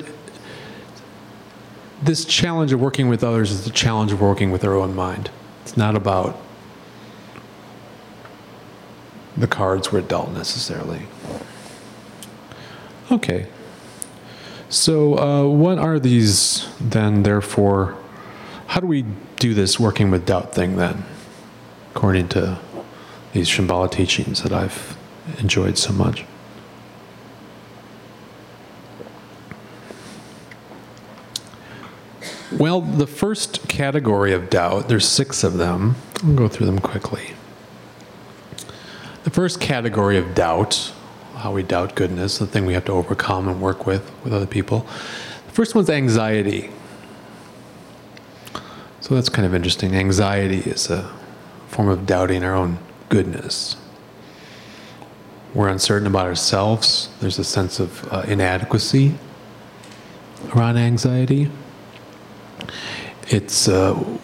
[2.02, 5.30] this challenge of working with others is the challenge of working with our own mind.
[5.64, 6.40] It's not about
[9.38, 11.04] the cards we're dealt necessarily.
[13.12, 13.48] Okay.
[14.72, 17.98] So, uh, what are these then, therefore?
[18.68, 19.04] How do we
[19.36, 21.04] do this working with doubt thing then,
[21.94, 22.58] according to
[23.34, 24.96] these Shambhala teachings that I've
[25.40, 26.24] enjoyed so much?
[32.58, 35.96] Well, the first category of doubt, there's six of them.
[36.24, 37.32] I'll go through them quickly.
[39.26, 40.94] The first category of doubt,
[41.42, 44.46] how we doubt goodness, the thing we have to overcome and work with with other
[44.46, 44.86] people.
[45.48, 46.70] The first one's anxiety.
[49.02, 49.96] So that's kind of interesting.
[49.96, 51.12] Anxiety is a
[51.68, 52.78] form of doubting our own
[53.10, 53.76] goodness.
[55.54, 57.10] We're uncertain about ourselves.
[57.20, 59.16] There's a sense of uh, inadequacy
[60.56, 61.50] around anxiety.
[63.28, 64.18] It's uh,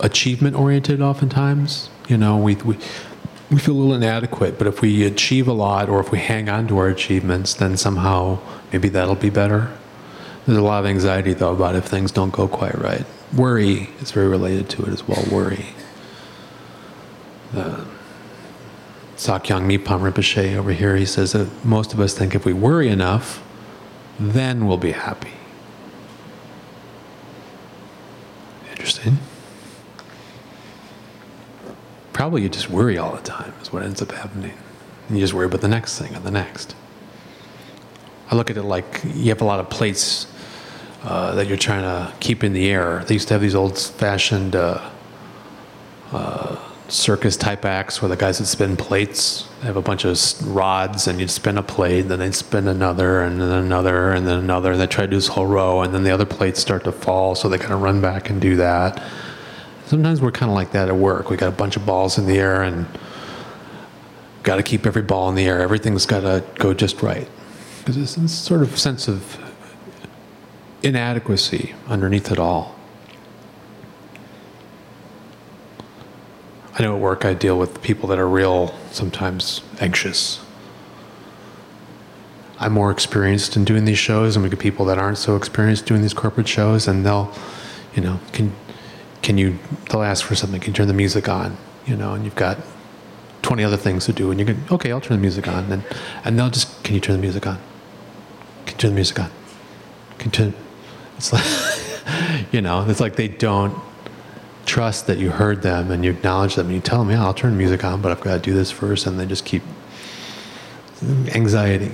[0.00, 1.88] achievement oriented oftentimes.
[2.08, 2.78] You know, we, we,
[3.54, 6.48] we feel a little inadequate, but if we achieve a lot or if we hang
[6.48, 8.36] on to our achievements, then somehow
[8.72, 9.70] maybe that'll be better.
[10.44, 13.06] There's a lot of anxiety, though, about if things don't go quite right.
[13.32, 15.24] Worry is very related to it as well.
[15.30, 15.66] Worry.
[17.54, 17.84] Uh,
[19.16, 22.88] Sakyong Mipam Rinpoche over here, he says that most of us think if we worry
[22.88, 23.40] enough,
[24.18, 25.30] then we'll be happy.
[28.72, 29.18] Interesting.
[32.14, 34.56] Probably you just worry all the time, is what ends up happening.
[35.08, 36.74] And you just worry about the next thing and the next.
[38.30, 40.26] I look at it like you have a lot of plates
[41.02, 43.04] uh, that you're trying to keep in the air.
[43.04, 44.90] They used to have these old fashioned uh,
[46.12, 46.56] uh,
[46.88, 49.48] circus type acts where the guys would spin plates.
[49.60, 53.22] They have a bunch of rods, and you'd spin a plate, then they'd spin another,
[53.22, 55.92] and then another, and then another, and they try to do this whole row, and
[55.92, 58.54] then the other plates start to fall, so they kind of run back and do
[58.56, 59.02] that.
[59.86, 61.30] Sometimes we're kind of like that at work.
[61.30, 62.86] We got a bunch of balls in the air, and
[64.42, 65.60] got to keep every ball in the air.
[65.60, 67.28] Everything's got to go just right.
[67.78, 69.38] Because there's this sort of sense of
[70.82, 72.74] inadequacy underneath it all.
[76.76, 80.40] I know at work I deal with people that are real, sometimes anxious.
[82.58, 85.86] I'm more experienced in doing these shows, and we get people that aren't so experienced
[85.86, 87.32] doing these corporate shows, and they'll,
[87.94, 88.52] you know, can
[89.24, 89.58] can you?
[89.90, 90.60] They'll ask for something.
[90.60, 91.56] Can you turn the music on?
[91.86, 92.58] You know, and you've got
[93.42, 95.82] 20 other things to do, and you can okay, I'll turn the music on, and
[96.24, 97.58] and they'll just can you turn the music on?
[98.66, 99.30] Can you turn the music on?
[100.18, 100.54] Can you turn?
[101.16, 103.76] It's like, you know, it's like they don't
[104.66, 107.34] trust that you heard them and you acknowledge them and you tell them, yeah, I'll
[107.34, 109.62] turn the music on, but I've got to do this first, and they just keep
[111.34, 111.92] anxiety.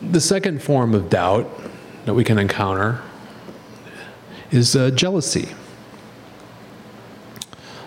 [0.00, 1.50] The second form of doubt
[2.06, 3.02] that we can encounter
[4.50, 5.48] is uh, jealousy.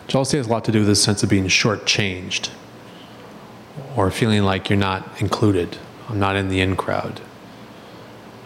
[0.07, 2.49] Jealousy has a lot to do with this sense of being shortchanged
[3.95, 5.77] or feeling like you're not included.
[6.09, 7.21] I'm not in the in crowd.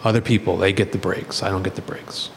[0.04, 1.42] Other people, they get the breaks.
[1.42, 2.30] I don't get the breaks.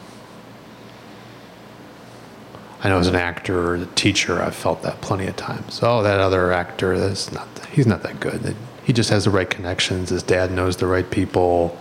[2.80, 5.80] I know as an actor or a teacher, I've felt that plenty of times.
[5.82, 8.56] Oh, that other actor, that's not, he's not that good.
[8.84, 10.10] He just has the right connections.
[10.10, 11.76] His dad knows the right people.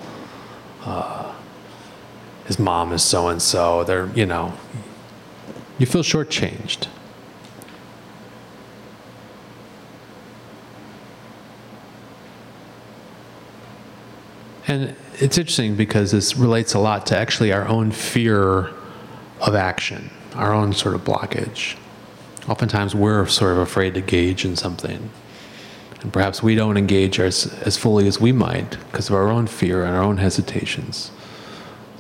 [0.84, 1.27] Uh,
[2.48, 3.84] his mom is so and so.
[3.84, 4.54] They're, you know,
[5.78, 6.88] you feel shortchanged.
[14.68, 18.72] And it's interesting because this relates a lot to actually our own fear
[19.42, 21.78] of action, our own sort of blockage.
[22.50, 25.10] Oftentimes we're sort of afraid to gauge in something.
[26.02, 29.48] And perhaps we don't engage as, as fully as we might because of our own
[29.48, 31.12] fear and our own hesitations.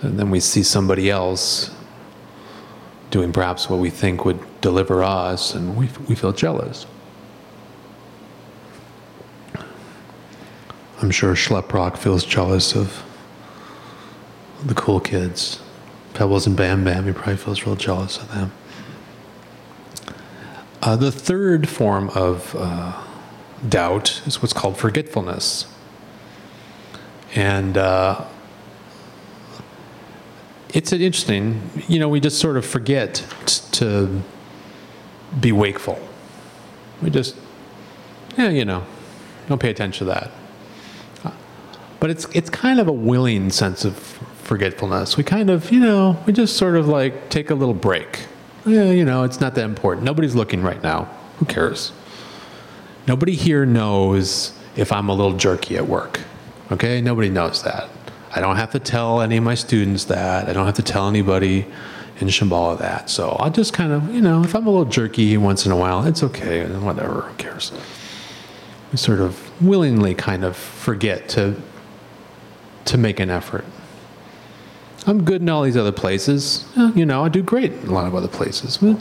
[0.01, 1.71] And then we see somebody else
[3.09, 6.85] doing perhaps what we think would deliver us, and we, we feel jealous.
[11.01, 13.03] I'm sure Schleprock feels jealous of
[14.65, 15.61] the cool kids.
[16.13, 18.51] Pebbles and Bam Bam, he probably feels real jealous of them.
[20.81, 23.03] Uh, the third form of uh,
[23.67, 25.71] doubt is what's called forgetfulness.
[27.35, 28.25] And uh,
[30.73, 33.25] it's interesting, you know, we just sort of forget
[33.73, 34.21] to
[35.39, 35.99] be wakeful.
[37.01, 37.35] We just,
[38.37, 38.85] yeah, you know,
[39.47, 40.31] don't pay attention to that.
[41.99, 43.97] But it's it's kind of a willing sense of
[44.43, 45.17] forgetfulness.
[45.17, 48.27] We kind of, you know, we just sort of like take a little break.
[48.65, 50.05] Yeah, you know, it's not that important.
[50.05, 51.05] Nobody's looking right now.
[51.39, 51.91] Who cares?
[53.07, 56.19] Nobody here knows if I'm a little jerky at work.
[56.71, 57.01] Okay?
[57.01, 57.89] Nobody knows that.
[58.37, 60.47] I don't have to tell any of my students that.
[60.47, 61.65] I don't have to tell anybody
[62.19, 63.09] in Shambhala that.
[63.09, 65.75] So I'll just kind of, you know, if I'm a little jerky once in a
[65.75, 66.59] while, it's okay.
[66.59, 67.21] and Whatever.
[67.21, 67.71] Who cares?
[68.91, 71.59] We sort of willingly kind of forget to
[72.85, 73.65] to make an effort.
[75.07, 76.65] I'm good in all these other places.
[76.95, 78.77] You know, I do great in a lot of other places.
[78.77, 78.99] But,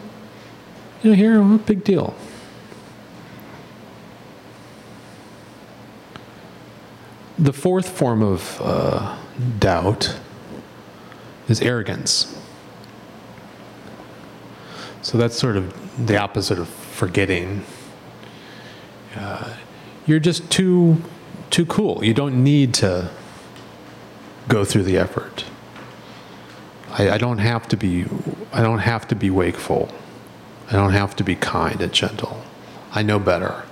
[1.03, 2.15] you know, here, what big deal?
[7.39, 9.17] The fourth form of uh,
[9.59, 10.19] doubt
[11.49, 12.41] is arrogance.
[15.03, 17.65] So that's sort of the opposite of forgetting.
[19.15, 19.55] Uh,
[20.07, 21.03] you're just too
[21.51, 22.05] too cool.
[22.05, 23.11] You don't need to
[24.49, 25.45] go through the effort.
[26.91, 28.07] I, I don't have to be
[28.53, 29.91] I don't have to be wakeful.
[30.69, 32.43] I don't have to be kind and gentle.
[32.93, 33.63] I know better.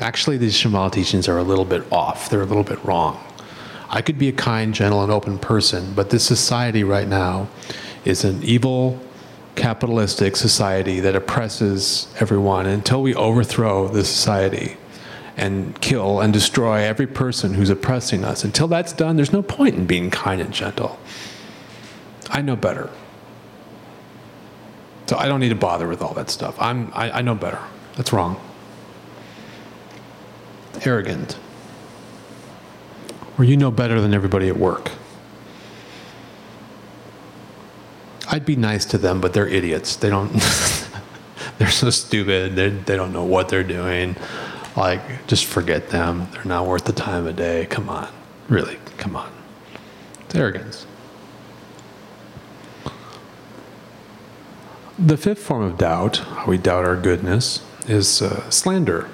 [0.00, 2.30] Actually, these Shambhala teachings are a little bit off.
[2.30, 3.22] They're a little bit wrong.
[3.90, 7.48] I could be a kind, gentle, and open person, but this society right now
[8.04, 9.00] is an evil,
[9.54, 12.66] capitalistic society that oppresses everyone.
[12.66, 14.76] Until we overthrow the society
[15.36, 19.74] and kill and destroy every person who's oppressing us, until that's done, there's no point
[19.74, 20.98] in being kind and gentle.
[22.30, 22.90] I know better.
[25.06, 26.54] So I don't need to bother with all that stuff.
[26.60, 27.60] I'm, I, I know better.
[27.96, 28.38] That's wrong.
[30.84, 31.38] Arrogant.
[33.38, 34.90] Or you know better than everybody at work.
[38.30, 39.96] I'd be nice to them, but they're idiots.
[39.96, 40.30] They don't,
[41.58, 42.56] they're so stupid.
[42.56, 44.16] They, they don't know what they're doing.
[44.76, 46.28] Like, just forget them.
[46.32, 47.66] They're not worth the time of day.
[47.66, 48.08] Come on.
[48.48, 49.32] Really, come on.
[50.24, 50.86] It's arrogance.
[54.98, 59.08] The fifth form of doubt, how we doubt our goodness, is uh, slander.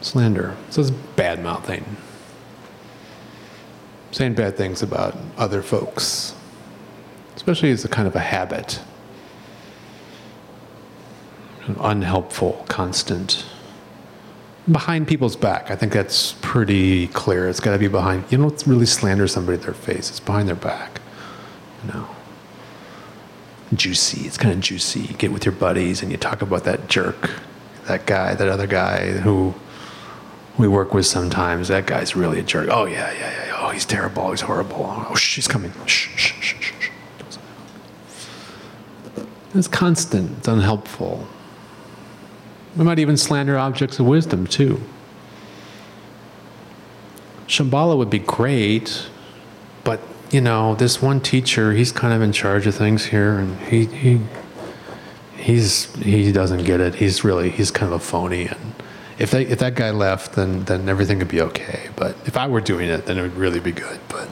[0.00, 0.56] Slander.
[0.70, 1.96] So it's bad mouthing.
[4.12, 6.34] Saying bad things about other folks,
[7.36, 8.80] especially as a kind of a habit.
[11.66, 13.44] An unhelpful, constant.
[14.70, 15.70] Behind people's back.
[15.70, 17.48] I think that's pretty clear.
[17.48, 18.24] It's got to be behind.
[18.30, 21.00] You don't really slander somebody to their face, it's behind their back.
[21.84, 22.08] You know
[23.74, 24.26] juicy.
[24.26, 25.00] It's kind of juicy.
[25.00, 27.30] You get with your buddies and you talk about that jerk,
[27.86, 29.54] that guy, that other guy who
[30.58, 31.68] we work with sometimes.
[31.68, 32.68] That guy's really a jerk.
[32.70, 33.49] Oh yeah, yeah, yeah.
[33.62, 34.30] Oh, he's terrible.
[34.30, 34.86] He's horrible.
[35.08, 35.72] Oh, she's coming.
[35.86, 36.90] Shh, shh, shh, shh, shh.
[39.54, 40.38] It's constant.
[40.38, 41.26] It's unhelpful.
[42.76, 44.80] We might even slander objects of wisdom too.
[47.46, 49.08] Shambhala would be great,
[49.82, 53.58] but you know, this one teacher, he's kind of in charge of things here, and
[53.60, 54.20] he he
[55.36, 56.94] he's he doesn't get it.
[56.94, 58.69] He's really he's kind of a phony, and
[59.20, 61.90] if they, if that guy left, then then everything would be okay.
[61.94, 64.00] But if I were doing it, then it would really be good.
[64.08, 64.28] But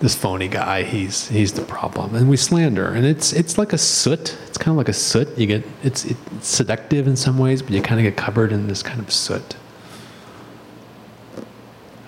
[0.00, 3.78] this phony guy, he's he's the problem, and we slander, and it's it's like a
[3.78, 4.36] soot.
[4.48, 5.38] It's kind of like a soot.
[5.38, 8.66] You get it's it's seductive in some ways, but you kind of get covered in
[8.66, 9.54] this kind of soot.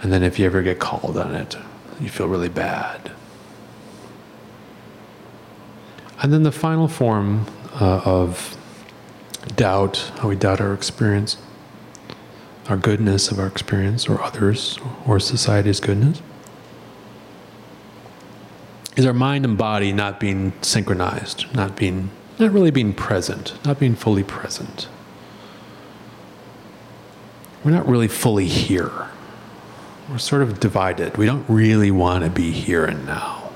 [0.03, 1.57] And then if you ever get called on it,
[2.01, 3.13] you feel really bad.
[6.21, 7.47] And then the final form
[7.81, 8.57] uh, of
[9.57, 11.37] doubt, how we doubt our experience,
[12.69, 16.23] our goodness of our experience, or others, or society's goodness,
[18.97, 23.79] is our mind and body not being synchronized, not being, not really being present, not
[23.79, 24.89] being fully present.
[27.63, 29.09] We're not really fully here
[30.09, 31.17] we're sort of divided.
[31.17, 33.51] We don't really want to be here and now.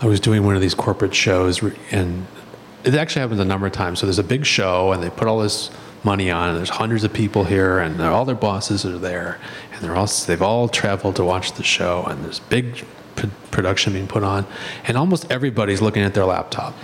[0.00, 2.26] I was doing one of these corporate shows, and
[2.84, 4.00] it actually happens a number of times.
[4.00, 5.70] So there's a big show, and they put all this
[6.04, 9.38] money on, and there's hundreds of people here, and all their bosses are there,
[9.72, 12.84] and they're all they've all traveled to watch the show, and there's big
[13.16, 14.46] p- production being put on,
[14.86, 16.74] and almost everybody's looking at their laptop.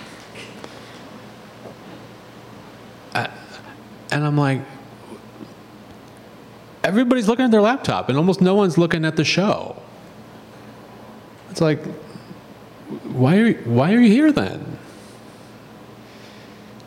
[3.14, 3.30] And
[4.10, 4.62] And I'm like,
[6.84, 9.82] everybody's looking at their laptop and almost no one's looking at the show.
[11.50, 11.84] It's like,
[13.04, 14.77] why are, why are you here then?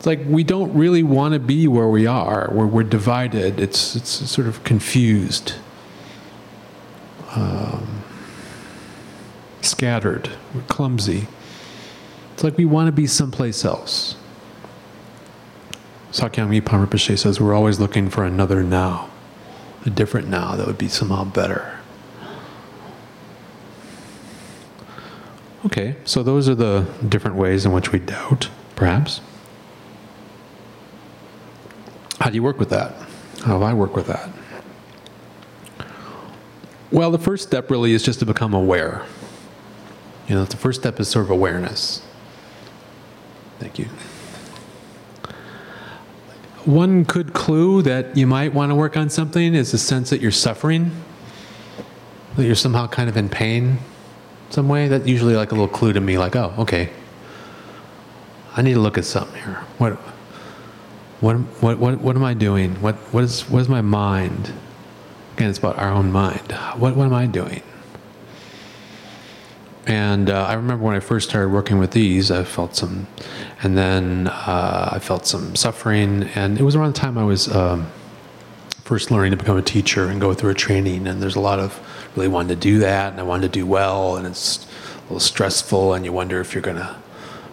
[0.02, 3.60] It's like we don't really want to be where we are, where we're divided.
[3.60, 5.54] It's, it's sort of confused,
[7.36, 8.02] um,
[9.60, 11.28] scattered, we're clumsy.
[12.34, 14.16] It's like we want to be someplace else.
[16.10, 19.08] Sakyong Mipham Rinpoche says we're always looking for another now,
[19.86, 21.78] a different now that would be somehow better.
[25.64, 29.20] Okay, so those are the different ways in which we doubt, perhaps.
[32.22, 32.94] How do you work with that?
[33.40, 34.30] How do I work with that?
[36.92, 39.04] Well, the first step really is just to become aware.
[40.28, 42.00] You know, the first step is sort of awareness.
[43.58, 43.86] Thank you.
[46.64, 50.20] One good clue that you might want to work on something is the sense that
[50.20, 50.92] you're suffering,
[52.36, 53.78] that you're somehow kind of in pain
[54.50, 54.86] some way.
[54.86, 56.90] That's usually like a little clue to me, like, oh, okay,
[58.56, 59.64] I need to look at something here.
[59.78, 59.98] What,
[61.22, 62.74] what, what, what, what am I doing?
[62.82, 64.52] What, what is, what is my mind?
[65.34, 66.50] Again, it's about our own mind.
[66.76, 67.62] What, what am I doing?
[69.86, 73.06] And uh, I remember when I first started working with these, I felt some,
[73.62, 76.24] and then uh, I felt some suffering.
[76.34, 77.86] And it was around the time I was um,
[78.82, 81.06] first learning to become a teacher and go through a training.
[81.06, 81.80] And there's a lot of
[82.16, 84.66] really wanting to do that, and I wanted to do well, and it's
[84.98, 86.96] a little stressful, and you wonder if you're going to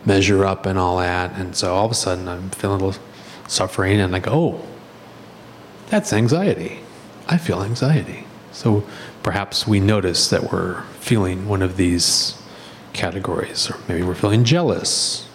[0.05, 1.33] measure up and all that.
[1.33, 3.01] And so all of a sudden, I'm feeling a little
[3.49, 4.67] suffering, and go, oh,
[5.87, 6.79] that's anxiety.
[7.27, 8.25] I feel anxiety.
[8.51, 8.83] So
[9.23, 12.41] perhaps we notice that we're feeling one of these
[12.93, 15.27] categories, or maybe we're feeling jealous.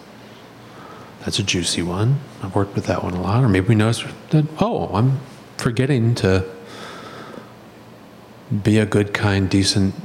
[1.19, 2.19] That's a juicy one.
[2.43, 3.43] I've worked with that one a lot.
[3.43, 5.19] Or maybe we notice that, oh, I'm
[5.57, 6.45] forgetting to
[8.63, 9.95] be a good, kind, decent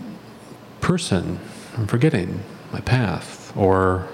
[0.80, 1.38] person.
[1.76, 2.42] I'm forgetting
[2.72, 3.54] my path.
[3.54, 4.08] Or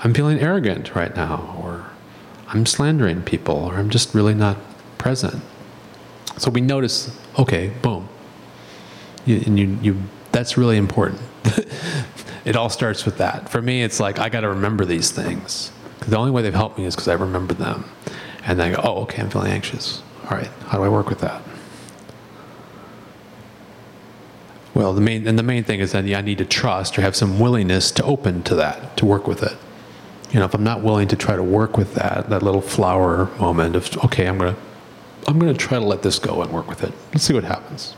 [0.00, 1.58] I'm feeling arrogant right now.
[1.64, 1.89] Or
[2.50, 3.56] I'm slandering people.
[3.56, 4.58] Or I'm just really not
[4.98, 5.42] present.
[6.36, 8.08] So we notice, okay, boom.
[9.24, 11.20] You, and you, you, that's really important.
[12.44, 13.48] it all starts with that.
[13.48, 15.70] For me, it's like I got to remember these things.
[16.06, 17.84] the only way they've helped me is because I remember them.
[18.44, 20.02] And then I go, oh, okay, I'm feeling anxious.
[20.24, 21.42] All right, how do I work with that?
[24.72, 27.16] Well, the main and the main thing is that I need to trust or have
[27.16, 29.56] some willingness to open to that, to work with it.
[30.32, 33.26] You know, if I'm not willing to try to work with that, that little flower
[33.38, 34.56] moment of okay, I'm gonna,
[35.26, 36.92] I'm gonna try to let this go and work with it.
[37.12, 37.94] Let's see what happens.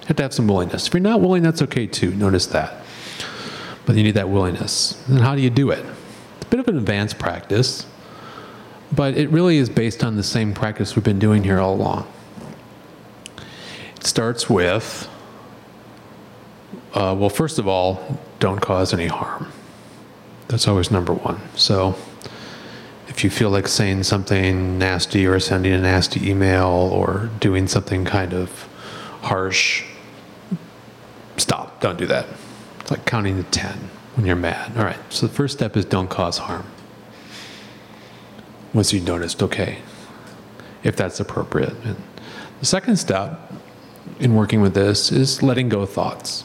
[0.00, 0.86] You have to have some willingness.
[0.86, 2.12] If you're not willing, that's okay too.
[2.12, 2.82] Notice that.
[3.84, 5.06] But you need that willingness.
[5.08, 5.84] And how do you do it?
[6.36, 7.86] It's a bit of an advanced practice,
[8.90, 12.10] but it really is based on the same practice we've been doing here all along.
[13.96, 15.08] It starts with,
[16.94, 19.52] uh, well, first of all, don't cause any harm.
[20.50, 21.40] That's always number one.
[21.54, 21.94] So
[23.06, 28.04] if you feel like saying something nasty or sending a nasty email or doing something
[28.04, 28.68] kind of
[29.22, 29.84] harsh,
[31.36, 31.80] stop.
[31.80, 32.26] Don't do that.
[32.80, 33.78] It's like counting to 10
[34.16, 34.76] when you're mad.
[34.76, 34.98] All right.
[35.08, 36.66] So the first step is don't cause harm.
[38.74, 39.78] Once you've noticed, okay,
[40.82, 41.74] if that's appropriate.
[41.84, 41.96] And
[42.58, 43.52] the second step
[44.18, 46.42] in working with this is letting go thoughts.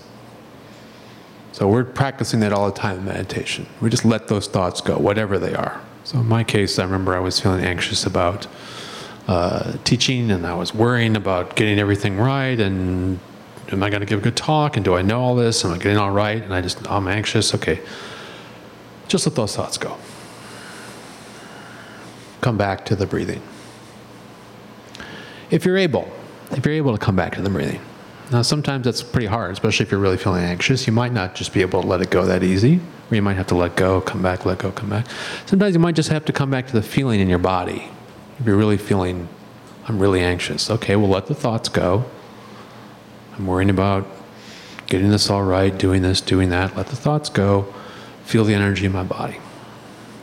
[1.55, 3.65] So we're practicing that all the time in meditation.
[3.79, 5.79] We just let those thoughts go, whatever they are.
[6.03, 8.45] So in my case, I remember I was feeling anxious about
[9.29, 13.21] uh, teaching, and I was worrying about getting everything right, and
[13.71, 15.63] am I going to give a good talk, and do I know all this?
[15.63, 16.43] Am I getting all right?
[16.43, 17.55] And I just, I'm anxious.
[17.55, 17.79] Okay,
[19.07, 19.95] just let those thoughts go.
[22.41, 23.41] Come back to the breathing.
[25.49, 26.11] If you're able,
[26.51, 27.79] if you're able to come back to the breathing.
[28.31, 30.87] Now, sometimes that's pretty hard, especially if you're really feeling anxious.
[30.87, 32.79] You might not just be able to let it go that easy,
[33.11, 35.05] or you might have to let go, come back, let go, come back.
[35.45, 37.87] Sometimes you might just have to come back to the feeling in your body.
[38.39, 39.29] If you're really feeling,
[39.87, 40.71] I'm really anxious.
[40.71, 42.05] Okay, well, let the thoughts go.
[43.37, 44.07] I'm worrying about
[44.87, 46.75] getting this all right, doing this, doing that.
[46.75, 47.73] Let the thoughts go.
[48.23, 49.37] Feel the energy in my body.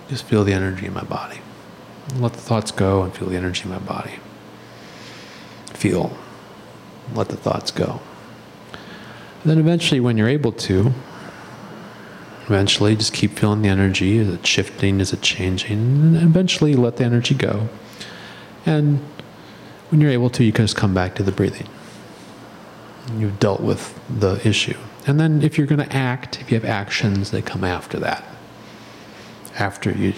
[0.08, 1.38] Just feel the energy in my body.
[2.16, 4.14] Let the thoughts go and feel the energy in my body.
[5.72, 6.16] Feel
[7.16, 8.00] let the thoughts go.
[9.42, 10.92] And then eventually, when you're able to,
[12.46, 14.18] eventually just keep feeling the energy.
[14.18, 15.00] Is it shifting?
[15.00, 15.72] Is it changing?
[15.72, 17.68] And eventually let the energy go.
[18.64, 19.00] And
[19.90, 21.68] when you're able to, you can just come back to the breathing.
[23.16, 24.78] You've dealt with the issue.
[25.06, 28.24] And then if you're going to act, if you have actions, they come after that.
[29.58, 30.14] After you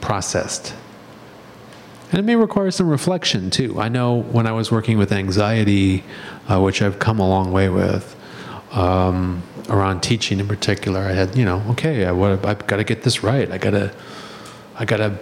[0.00, 0.74] processed
[2.10, 3.80] And it may require some reflection too.
[3.80, 6.04] I know when I was working with anxiety,
[6.48, 8.14] uh, which I've come a long way with,
[8.72, 13.02] um, around teaching in particular, I had, you know, okay, I, I've got to get
[13.02, 13.50] this right.
[13.50, 13.94] I got to,
[14.76, 15.18] I got to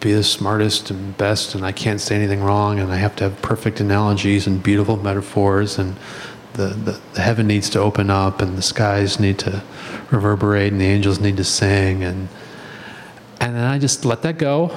[0.00, 3.24] be the smartest and best, and I can't say anything wrong, and I have to
[3.24, 5.96] have perfect analogies and beautiful metaphors, and
[6.54, 9.62] the, the, the heaven needs to open up, and the skies need to
[10.10, 12.28] reverberate, and the angels need to sing, and
[13.40, 14.76] and then I just let that go.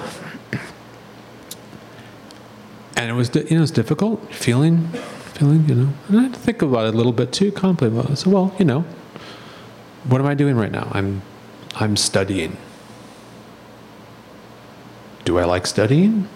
[3.06, 5.94] And it was, you know, it was difficult, feeling, feeling, you know.
[6.08, 8.10] And I had to think about it a little bit too, contemplate.
[8.10, 8.82] I said, well, you know,
[10.06, 10.90] what am I doing right now?
[10.92, 11.22] I'm,
[11.76, 12.58] I'm studying.
[15.24, 16.28] Do I like studying?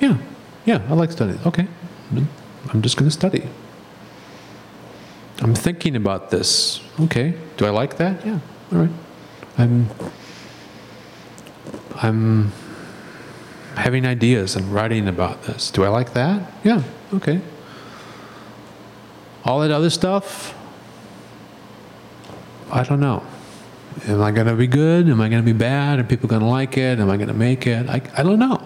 [0.00, 0.16] Yeah,
[0.64, 1.40] yeah, I like studying.
[1.44, 1.68] Okay,
[2.70, 3.46] I'm just going to study.
[5.42, 6.80] I'm thinking about this.
[7.00, 8.24] Okay, do I like that?
[8.24, 8.38] Yeah,
[8.72, 8.90] all right.
[9.58, 9.90] I'm,
[11.96, 12.52] I'm
[13.76, 15.70] having ideas and writing about this.
[15.70, 16.52] Do I like that?
[16.64, 16.82] Yeah,
[17.14, 17.40] okay.
[19.44, 20.54] All that other stuff,
[22.70, 23.22] I don't know.
[24.08, 25.08] Am I going to be good?
[25.08, 25.98] Am I going to be bad?
[25.98, 26.98] Are people going to like it?
[26.98, 27.88] Am I going to make it?
[27.88, 28.62] I, I don't know.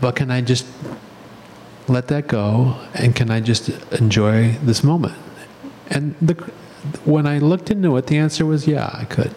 [0.00, 0.66] But can I just
[1.88, 5.14] let that go and can I just enjoy this moment?
[5.88, 6.34] And the,
[7.04, 9.34] when I looked into it, the answer was yeah, I could.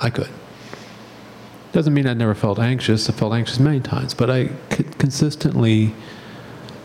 [0.00, 0.30] I could.
[1.72, 3.08] Doesn't mean I never felt anxious.
[3.08, 5.94] I felt anxious many times, but I c- consistently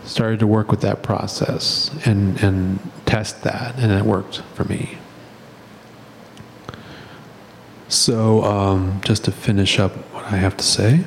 [0.04, 5.00] started to work with that process and, and test that, and it worked for me.
[7.88, 11.06] So, um, just to finish up what I have to say.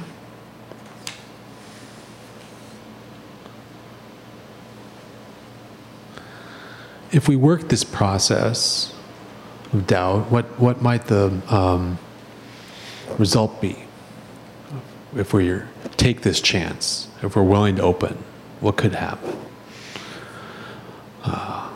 [7.13, 8.95] If we work this process
[9.73, 11.99] of doubt, what, what might the um,
[13.19, 13.77] result be?
[15.17, 15.61] If we
[15.97, 18.19] take this chance, if we're willing to open,
[18.61, 19.37] what could happen?
[21.25, 21.71] Uh,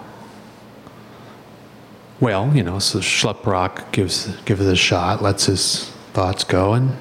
[2.20, 6.96] well, you know, so Schleprock gives gives it a shot, lets his thoughts go, and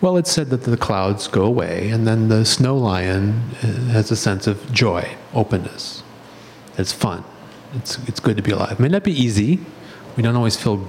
[0.00, 4.10] well, it's said that the clouds go away, and then the snow lion uh, has
[4.10, 6.02] a sense of joy, openness.
[6.76, 7.24] It's fun.
[7.74, 8.72] It's it's good to be alive.
[8.72, 9.60] It may not be easy.
[10.16, 10.88] We don't always feel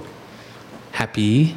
[0.92, 1.56] happy.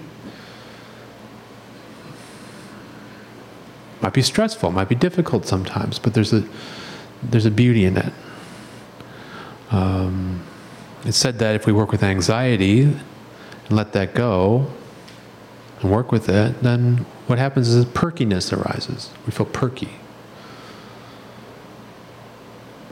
[4.01, 4.71] Might be stressful.
[4.71, 6.43] Might be difficult sometimes, but there's a
[7.21, 8.13] there's a beauty in it.
[9.71, 10.41] Um,
[11.05, 14.67] it's said that if we work with anxiety and let that go
[15.81, 19.11] and work with it, then what happens is perkiness arises.
[19.25, 19.89] We feel perky.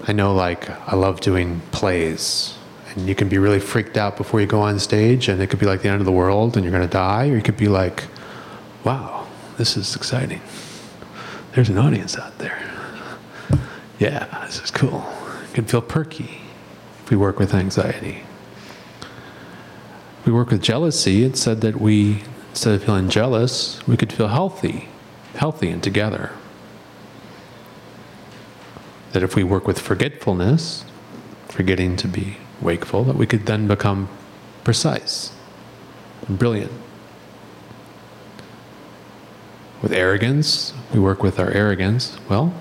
[0.07, 2.57] I know, like, I love doing plays,
[2.91, 5.59] and you can be really freaked out before you go on stage, and it could
[5.59, 7.57] be like the end of the world and you're going to die, or you could
[7.57, 8.05] be like,
[8.85, 9.27] wow,
[9.57, 10.41] this is exciting.
[11.57, 12.61] There's an audience out there.
[13.97, 15.03] Yeah, this is cool.
[15.47, 16.41] You can feel perky
[17.03, 18.21] if we work with anxiety.
[20.19, 24.13] If we work with jealousy, it said that we, instead of feeling jealous, we could
[24.13, 24.89] feel healthy,
[25.33, 26.29] healthy and together.
[29.13, 30.85] That if we work with forgetfulness,
[31.47, 34.09] forgetting to be wakeful, that we could then become
[34.63, 35.31] precise
[36.27, 36.71] and brilliant.
[39.81, 42.17] With arrogance, we work with our arrogance.
[42.27, 42.53] Well,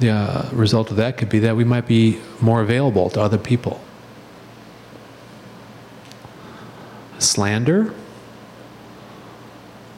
[0.00, 3.38] the uh, result of that could be that we might be more available to other
[3.38, 3.80] people.
[7.18, 7.94] Slander?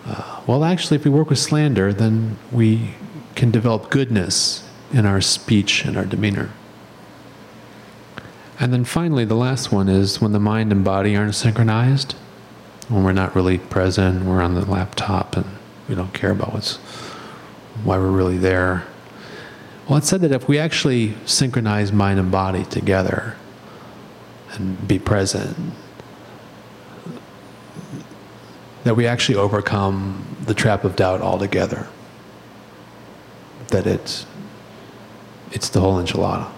[0.07, 2.95] Uh, well, actually, if we work with slander, then we
[3.35, 6.51] can develop goodness in our speech and our demeanor.
[8.61, 12.13] And then finally, the last one is when the mind and body aren't synchronized,
[12.89, 15.58] when we're not really present, we're on the laptop and
[15.89, 16.77] we don't care about what's,
[17.83, 18.85] why we're really there.
[19.89, 23.37] Well, it said that if we actually synchronize mind and body together
[24.53, 25.57] and be present,
[28.85, 31.89] that we actually overcome the trap of doubt altogether.
[33.69, 34.27] That it's,
[35.53, 36.51] it's the whole enchilada.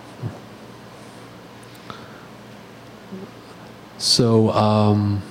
[3.99, 5.22] So, um,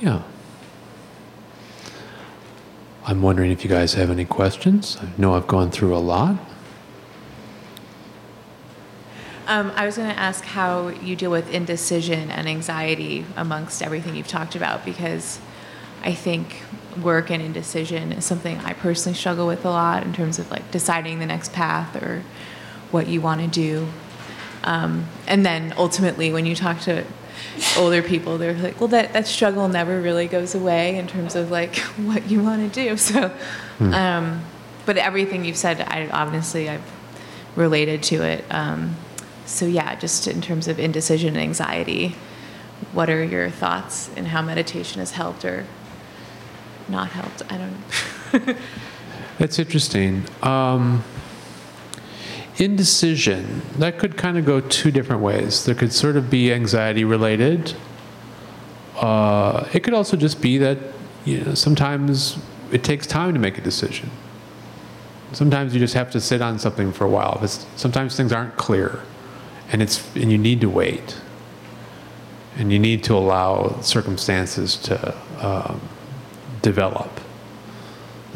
[0.00, 0.22] yeah.
[3.06, 4.96] I'm wondering if you guys have any questions.
[4.98, 6.38] I know I've gone through a lot.
[9.46, 14.16] Um, I was going to ask how you deal with indecision and anxiety amongst everything
[14.16, 15.38] you've talked about, because
[16.02, 16.62] I think
[17.02, 20.70] work and indecision is something I personally struggle with a lot in terms of like
[20.70, 22.22] deciding the next path or
[22.90, 23.88] what you want to do.
[24.62, 27.04] Um, and then ultimately, when you talk to
[27.76, 31.50] older people, they're like, well, that, that struggle never really goes away in terms of
[31.50, 32.96] like what you want to do.
[32.96, 33.32] So,
[33.80, 34.44] um,
[34.86, 36.92] but everything you've said, I obviously I've
[37.56, 38.44] related to it.
[38.50, 38.96] Um,
[39.46, 42.16] so yeah, just in terms of indecision and anxiety,
[42.92, 45.66] what are your thoughts and how meditation has helped or
[46.88, 47.42] not helped?
[47.50, 48.56] I don't know.
[49.38, 50.24] It's interesting.
[50.42, 51.02] Um,
[52.58, 55.64] indecision, that could kind of go two different ways.
[55.64, 57.74] There could sort of be anxiety related.
[58.96, 60.78] Uh, it could also just be that,
[61.24, 62.38] you know, sometimes
[62.70, 64.10] it takes time to make a decision.
[65.32, 67.44] Sometimes you just have to sit on something for a while.
[67.76, 69.00] Sometimes things aren't clear,
[69.72, 71.20] and it's and you need to wait,
[72.56, 75.80] and you need to allow circumstances to um,
[76.62, 77.10] develop.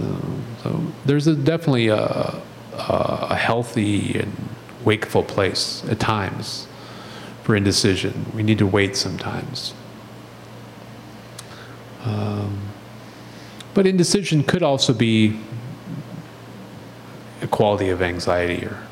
[0.00, 2.42] Um, so there's a, definitely a,
[2.78, 4.32] a, a healthy and
[4.84, 6.66] wakeful place at times
[7.42, 8.26] for indecision.
[8.34, 9.74] We need to wait sometimes.
[12.04, 12.60] Um,
[13.74, 15.38] but indecision could also be
[17.42, 18.82] a quality of anxiety or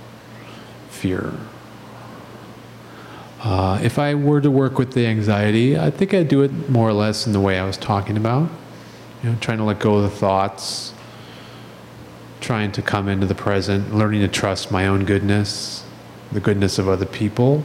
[0.89, 1.35] fear.
[3.43, 6.89] Uh, if I were to work with the anxiety, I think I'd do it more
[6.89, 8.51] or less in the way I was talking about.
[9.23, 10.93] You know, trying to let go of the thoughts,
[12.41, 15.85] trying to come into the present, learning to trust my own goodness,
[16.33, 17.65] the goodness of other people,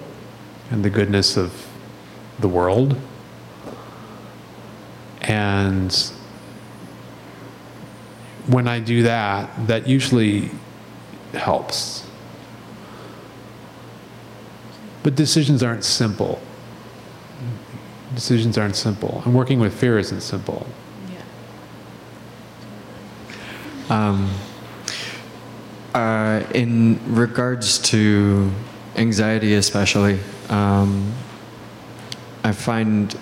[0.69, 1.67] and the goodness of
[2.39, 2.95] the world.
[5.21, 5.93] And
[8.47, 10.49] when I do that, that usually
[11.33, 12.07] helps.
[15.03, 16.41] But decisions aren't simple.
[18.15, 19.21] Decisions aren't simple.
[19.25, 20.67] And working with fear isn't simple.
[21.09, 21.21] Yeah.
[24.09, 24.29] Um,
[25.93, 28.51] uh, in regards to
[28.95, 30.19] anxiety, especially,
[30.49, 31.13] um,
[32.43, 33.17] I find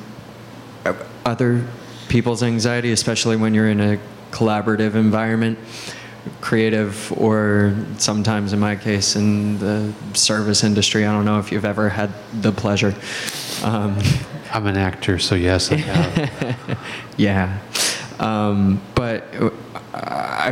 [0.85, 0.93] uh,
[1.25, 1.65] other
[2.07, 3.99] people's anxiety, especially when you're in a
[4.31, 5.57] collaborative environment,
[6.41, 11.05] creative, or sometimes in my case, in the service industry.
[11.05, 12.11] I don't know if you've ever had
[12.41, 12.95] the pleasure.
[13.63, 13.97] Um,
[14.51, 16.79] I'm an actor, so yes, I have.
[17.17, 17.59] yeah.
[18.19, 19.23] Um, but
[19.93, 20.51] I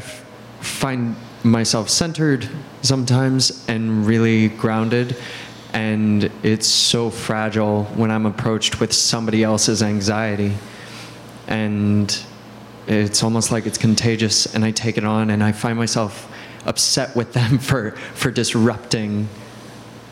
[0.61, 2.47] find myself centered
[2.81, 5.15] sometimes and really grounded.
[5.73, 10.53] And it's so fragile when I'm approached with somebody else's anxiety.
[11.47, 12.17] And
[12.87, 16.31] it's almost like it's contagious, and I take it on, and I find myself
[16.65, 19.27] upset with them for, for disrupting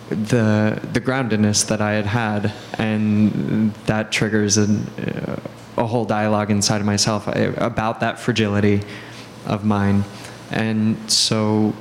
[0.09, 4.87] the the groundedness that I had had, and that triggers an,
[5.77, 8.81] a whole dialogue inside of myself uh, about that fragility
[9.45, 10.03] of mine,
[10.51, 11.73] and so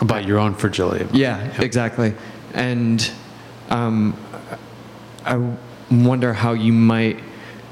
[0.00, 1.06] About your own fragility.
[1.16, 2.14] yeah, exactly,
[2.54, 3.10] and
[3.70, 4.14] um,
[5.24, 5.36] I
[5.90, 7.18] wonder how you might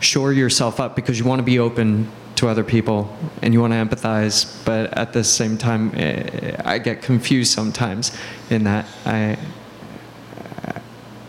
[0.01, 3.73] shore yourself up because you want to be open to other people and you want
[3.73, 8.13] to empathize, but at the same time, eh, I get confused sometimes
[8.51, 9.37] in that I.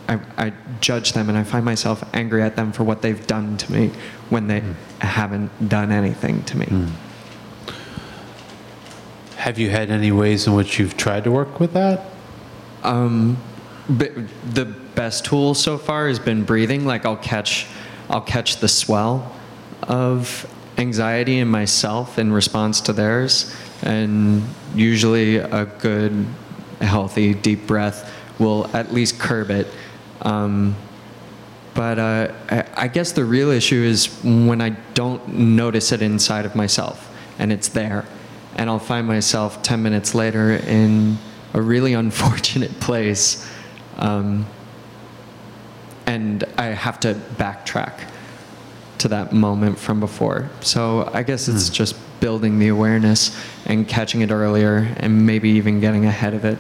[0.07, 3.57] I, I judge them and I find myself angry at them for what they've done
[3.57, 3.91] to me
[4.29, 4.63] when they
[5.01, 6.87] haven't done anything to me.
[9.39, 12.07] Have you had any ways in which you've tried to work with that?
[12.83, 13.37] Um,
[13.87, 14.65] the
[14.95, 16.85] best tool so far has been breathing.
[16.85, 17.65] Like I'll catch,
[18.09, 19.33] I'll catch the swell
[19.83, 20.45] of
[20.77, 24.43] anxiety in myself in response to theirs, and
[24.75, 26.25] usually a good,
[26.81, 29.67] healthy, deep breath will at least curb it.
[30.21, 30.75] Um,
[31.75, 32.33] but uh,
[32.75, 37.09] I guess the real issue is when I don't notice it inside of myself,
[37.39, 38.05] and it's there,
[38.59, 41.17] and I'll find myself 10 minutes later in
[41.53, 43.49] a really unfortunate place,
[43.97, 44.45] um,
[46.05, 48.11] and I have to backtrack
[48.97, 50.49] to that moment from before.
[50.59, 53.33] So I guess it's just building the awareness
[53.65, 56.57] and catching it earlier, and maybe even getting ahead of it.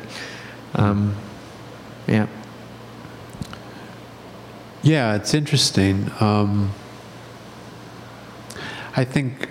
[0.75, 1.17] Um,
[2.07, 2.27] yeah.
[4.83, 6.09] Yeah, it's interesting.
[6.21, 6.71] Um,
[8.95, 9.49] I think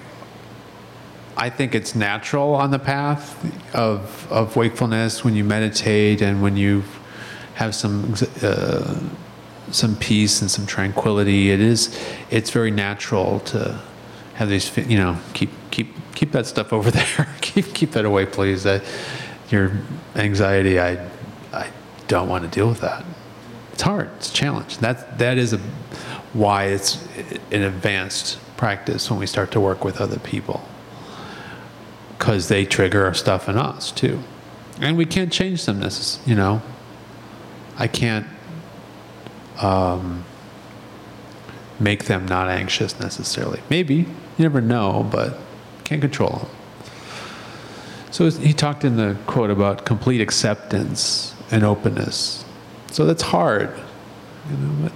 [1.39, 6.57] I think it's natural on the path of of wakefulness when you meditate and when
[6.57, 6.83] you
[7.55, 8.99] have some uh,
[9.71, 11.53] some peace and some tranquility.
[11.53, 11.97] It is
[12.31, 13.81] it's very natural to
[14.35, 17.29] have these you know keep keep keep that stuff over there.
[17.41, 18.65] keep keep that away, please.
[18.65, 18.83] That
[19.49, 19.71] your
[20.17, 20.81] anxiety.
[20.81, 21.09] I
[21.53, 21.71] I
[22.09, 23.05] don't want to deal with that.
[23.73, 24.11] It's hard.
[24.17, 24.79] It's a challenge.
[24.79, 25.59] That that is a
[26.33, 27.07] why it's
[27.53, 30.69] an advanced practice when we start to work with other people
[32.19, 34.23] because they trigger stuff in us too,
[34.81, 35.81] and we can't change them.
[35.81, 36.61] Necess- you know,
[37.79, 38.27] I can't
[39.61, 40.25] um,
[41.79, 43.61] make them not anxious necessarily.
[43.71, 44.07] Maybe you
[44.39, 45.39] never know, but
[45.85, 46.49] can't control them.
[48.11, 52.45] So he talked in the quote about complete acceptance and openness.
[52.91, 53.71] So that's hard,
[54.51, 54.75] you know.
[54.83, 54.93] But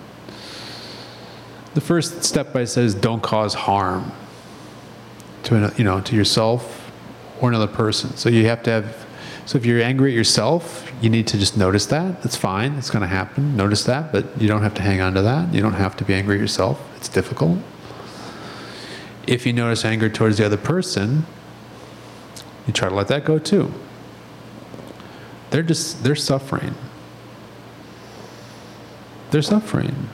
[1.75, 4.13] the first step I said is don't cause harm
[5.45, 6.82] to you know to yourself
[7.43, 8.17] or another person.
[8.17, 9.07] So you have to have.
[9.45, 12.25] So if you're angry at yourself, you need to just notice that.
[12.25, 12.75] It's fine.
[12.75, 13.57] It's going to happen.
[13.57, 15.53] Notice that, but you don't have to hang on to that.
[15.53, 16.81] You don't have to be angry at yourself.
[16.97, 17.59] It's difficult.
[19.27, 21.27] If you notice anger towards the other person,
[22.67, 23.75] you try to let that go too.
[25.51, 26.75] They're just they're suffering.
[29.33, 30.09] They're suffering.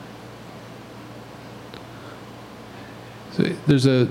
[3.32, 4.08] So there's a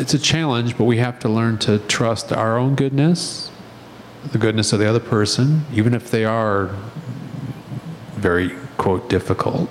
[0.00, 3.50] it's a challenge, but we have to learn to trust our own goodness,
[4.32, 6.74] the goodness of the other person, even if they are
[8.14, 9.68] very quote difficult.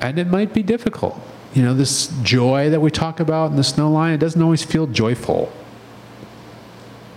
[0.00, 1.20] And it might be difficult.
[1.54, 4.62] You know, this joy that we talk about in the snow lion, it doesn't always
[4.62, 5.52] feel joyful.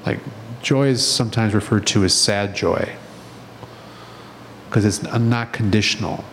[0.06, 0.20] Like,
[0.62, 2.96] joy is sometimes referred to as sad joy
[4.70, 6.24] because it's not conditional.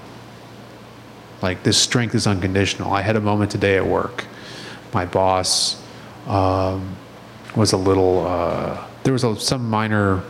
[1.46, 2.92] Like, this strength is unconditional.
[2.92, 4.24] I had a moment today at work.
[4.92, 5.80] My boss
[6.26, 6.96] um,
[7.54, 10.24] was a little, uh, there was a, some minor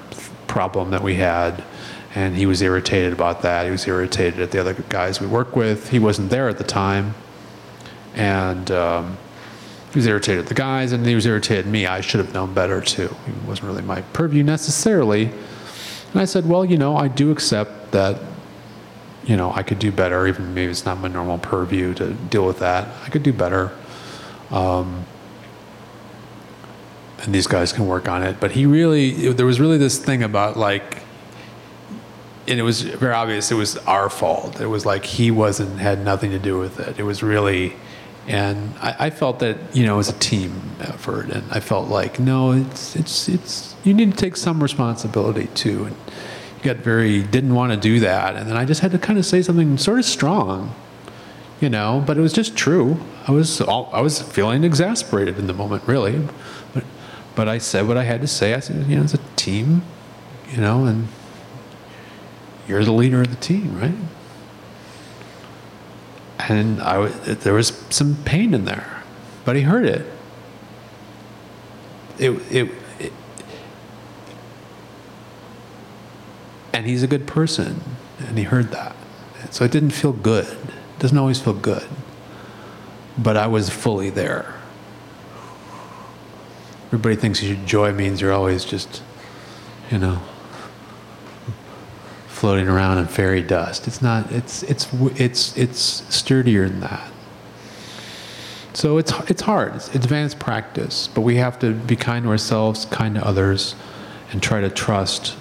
[0.47, 1.65] problem that we had,
[2.15, 3.65] and he was irritated about that.
[3.65, 5.89] He was irritated at the other guys we work with.
[5.89, 7.15] He wasn't there at the time.
[8.15, 9.17] And um,
[9.93, 11.87] he was irritated at the guys, and he was irritated at me.
[11.87, 13.17] I should have known better too.
[13.27, 15.31] It wasn't really my purview necessarily.
[16.13, 18.21] And I said, well, you know, I do accept that,
[19.27, 22.47] you know, I could do better, even maybe it's not my normal purview to deal
[22.47, 22.89] with that.
[23.05, 23.73] I could do better.
[24.51, 25.05] Um,
[27.23, 28.39] and these guys can work on it.
[28.39, 31.03] But he really, there was really this thing about like,
[32.47, 34.61] and it was very obvious it was our fault.
[34.61, 37.01] It was like he wasn't, had nothing to do with it.
[37.01, 37.75] It was really,
[38.29, 41.31] and I, I felt that, you know, it was a team effort.
[41.31, 45.87] And I felt like, no, it's, it's, it's, you need to take some responsibility too.
[45.87, 45.97] And
[46.63, 48.37] got very, didn't want to do that.
[48.37, 50.75] And then I just had to kind of say something sort of strong,
[51.61, 52.99] you know, but it was just true.
[53.27, 56.23] I was, all, I was feeling exasperated in the moment, really.
[56.75, 56.85] But,
[57.35, 58.55] but I said what I had to say.
[58.55, 59.83] I said, you know, it's a team,
[60.51, 61.09] you know, and
[62.69, 63.95] you're the leader of the team, right?
[66.49, 69.03] And I was, there was some pain in there,
[69.45, 70.07] but he heard it.
[72.19, 73.13] It, it, it,
[76.77, 77.81] and he's a good person,
[78.19, 78.95] and he heard that.
[79.49, 80.45] So it didn't feel good.
[80.47, 81.89] It doesn't always feel good.
[83.17, 84.55] But I was fully there.
[86.89, 89.03] Everybody thinks joy means you're always just,
[89.91, 90.21] you know,
[92.29, 93.87] floating around in fairy dust.
[93.89, 94.31] It's not.
[94.31, 94.87] It's it's
[95.19, 95.81] it's it's
[96.15, 97.11] sturdier than that.
[98.75, 99.77] So it's it's hard.
[99.77, 103.75] It's advanced practice, but we have to be kind to ourselves, kind to others,
[104.31, 105.37] and try to trust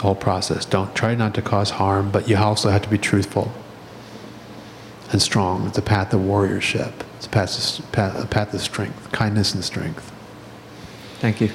[0.00, 0.64] the whole process.
[0.64, 3.52] Don't try not to cause harm, but you also have to be truthful
[5.12, 5.66] and strong.
[5.66, 6.92] It's a path of warriorship.
[7.16, 10.10] It's a path of, path, a path of strength, kindness and strength.
[11.18, 11.50] Thank you.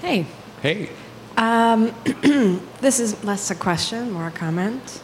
[0.00, 0.26] Hey,
[0.62, 0.90] Hey.
[1.38, 1.94] Um,
[2.80, 5.02] this is less a question, more a comment.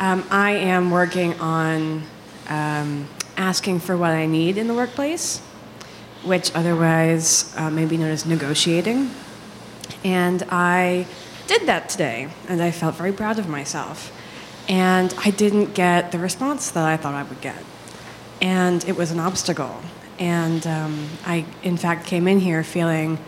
[0.00, 2.02] Um, I am working on
[2.48, 5.38] um, asking for what I need in the workplace,
[6.24, 9.08] which otherwise uh, may be known as negotiating.
[10.04, 11.06] And I
[11.46, 14.12] did that today, and I felt very proud of myself.
[14.68, 17.62] And I didn't get the response that I thought I would get.
[18.40, 19.80] And it was an obstacle.
[20.18, 23.18] And um, I, in fact, came in here feeling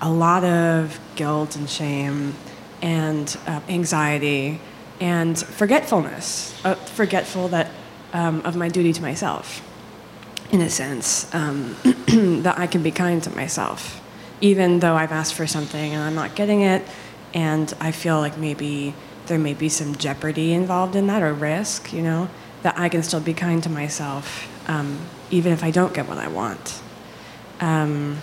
[0.00, 2.34] a lot of guilt and shame
[2.82, 4.60] and uh, anxiety
[5.00, 7.70] and forgetfulness, uh, forgetful that
[8.12, 9.62] um, of my duty to myself,
[10.50, 11.76] in a sense, um,
[12.42, 14.00] that I can be kind to myself,
[14.40, 16.82] even though I've asked for something and I'm not getting it,
[17.32, 18.94] and I feel like maybe
[19.26, 22.28] there may be some jeopardy involved in that or risk, you know,
[22.62, 24.98] that I can still be kind to myself, um,
[25.30, 26.80] even if I don't get what I want.
[27.60, 28.18] Um,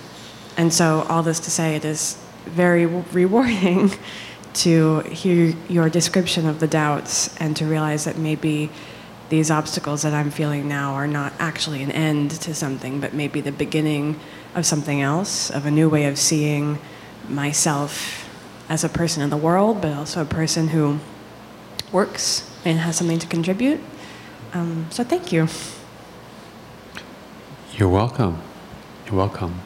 [0.58, 3.92] and so, all this to say, it is very rewarding
[4.54, 8.70] to hear your description of the doubts and to realize that maybe
[9.32, 13.40] these obstacles that I'm feeling now are not actually an end to something, but maybe
[13.40, 14.20] the beginning
[14.56, 16.80] of something else, of a new way of seeing
[17.30, 18.28] myself
[18.68, 21.00] as a person in the world, but also a person who
[21.94, 23.80] works and has something to contribute.
[24.54, 25.48] Um, so, thank you.
[27.72, 28.42] You're welcome.
[29.06, 29.62] You're welcome.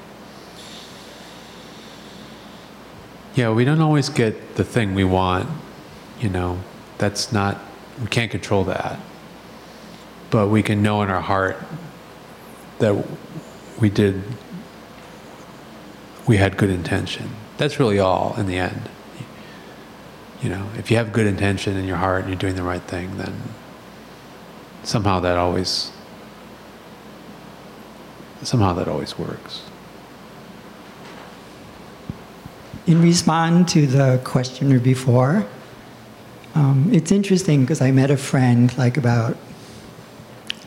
[3.33, 5.49] Yeah, we don't always get the thing we want,
[6.19, 6.59] you know.
[6.99, 7.59] That's not,
[7.99, 8.99] we can't control that.
[10.35, 11.55] But we can know in our heart
[12.79, 13.07] that
[13.79, 14.21] we did,
[16.27, 17.29] we had good intention.
[17.55, 18.89] That's really all in the end.
[20.41, 22.81] You know, if you have good intention in your heart and you're doing the right
[22.81, 23.33] thing, then
[24.83, 25.93] somehow that always,
[28.43, 29.61] somehow that always works.
[32.87, 35.47] In response to the questioner before,
[36.55, 39.37] um, it's interesting because I met a friend like about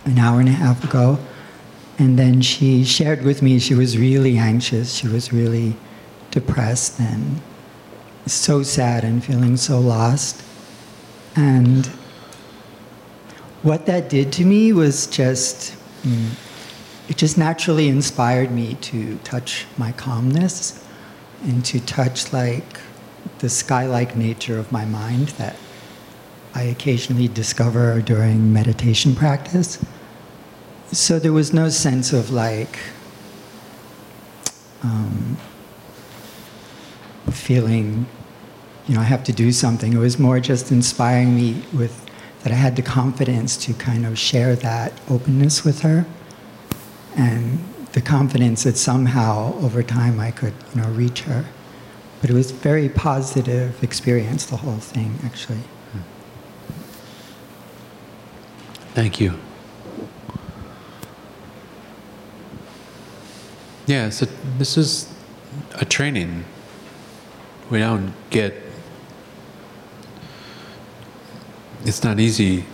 [0.09, 1.19] an hour and a half ago,
[1.99, 5.77] and then she shared with me she was really anxious, she was really
[6.31, 7.41] depressed and
[8.27, 10.43] so sad and feeling so lost.
[11.37, 11.87] And
[13.63, 16.31] what that did to me was just, mm,
[17.09, 20.85] it just naturally inspired me to touch my calmness
[21.43, 22.81] and to touch like
[23.41, 25.57] the sky-like nature of my mind that
[26.55, 29.85] I occasionally discover during meditation practice.
[30.93, 32.79] So there was no sense of like
[34.83, 35.37] um,
[37.31, 38.07] feeling,
[38.87, 39.93] you know, I have to do something.
[39.93, 42.05] It was more just inspiring me with
[42.43, 46.07] that I had the confidence to kind of share that openness with her
[47.17, 47.59] and
[47.93, 51.45] the confidence that somehow over time I could, you know, reach her.
[52.21, 55.63] But it was very positive experience, the whole thing, actually.
[58.95, 59.39] Thank you.
[63.89, 64.27] Yeah, so
[64.59, 65.11] this is
[65.77, 66.45] a training.
[67.71, 68.53] We don't get.
[71.85, 72.67] It's not easy,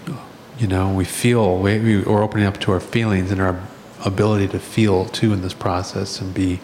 [0.58, 0.92] you know.
[0.92, 3.62] We feel we, we we're opening up to our feelings and our
[4.04, 6.58] ability to feel too in this process and be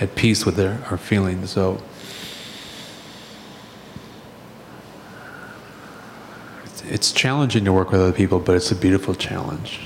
[0.00, 1.50] at peace with our, our feelings.
[1.50, 1.82] So
[6.84, 9.80] it's challenging to work with other people, but it's a beautiful challenge.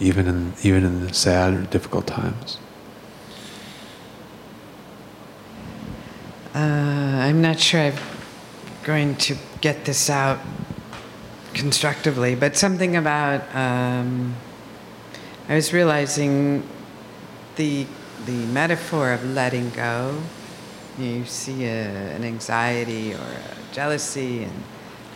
[0.00, 2.58] Even in even in the sad or difficult times.
[6.54, 7.94] Uh, I'm not sure I'm
[8.84, 10.38] going to get this out
[11.54, 14.34] constructively, but something about um,
[15.48, 16.62] I was realizing
[17.56, 17.86] the
[18.26, 20.20] the metaphor of letting go.
[20.98, 21.84] You see a,
[22.16, 24.62] an anxiety or a jealousy and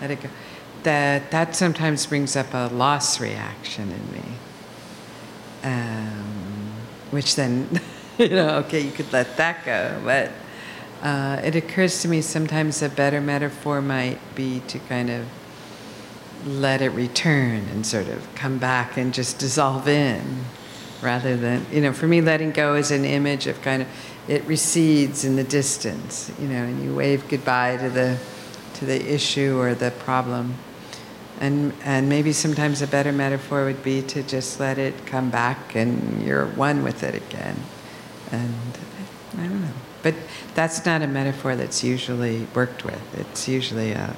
[0.01, 0.29] let it go.
[0.85, 4.25] That that sometimes brings up a loss reaction in me,
[5.63, 6.73] um,
[7.11, 7.69] which then
[8.19, 10.31] you know okay you could let that go, but.
[11.03, 15.27] Uh, it occurs to me sometimes a better metaphor might be to kind of
[16.47, 20.45] let it return and sort of come back and just dissolve in
[21.03, 23.89] rather than, you know, for me, letting go is an image of kind of
[24.29, 28.19] it recedes in the distance, you know, and you wave goodbye to the
[28.75, 30.55] to the issue or the problem.
[31.43, 35.75] And and maybe sometimes a better metaphor would be to just let it come back
[35.75, 37.57] and you're one with it again.
[38.31, 38.55] And
[39.37, 39.69] I don't know.
[40.03, 40.15] But
[40.55, 43.19] that's not a metaphor that's usually worked with.
[43.19, 44.15] It's usually a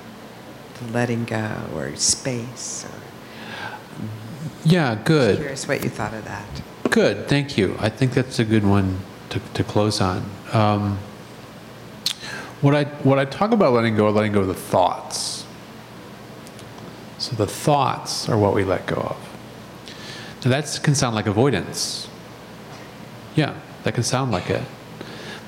[0.92, 2.84] letting go or space.
[2.84, 4.06] Or,
[4.64, 5.36] Yeah, good.
[5.36, 6.46] curious what you thought of that.
[6.90, 7.76] Good, thank you.
[7.80, 9.00] I think that's a good one
[9.30, 10.24] to, to close on.
[10.52, 10.98] Um,
[12.60, 15.43] what I what I talk about letting go, letting go of the thoughts.
[17.24, 19.16] So the thoughts are what we let go of.
[20.44, 22.06] Now that can sound like avoidance.
[23.34, 24.62] Yeah, that can sound like it,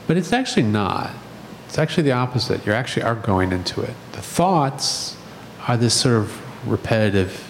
[0.06, 1.10] but it's actually not.
[1.66, 2.64] It's actually the opposite.
[2.64, 3.92] You actually are going into it.
[4.12, 5.18] The thoughts
[5.68, 7.46] are this sort of repetitive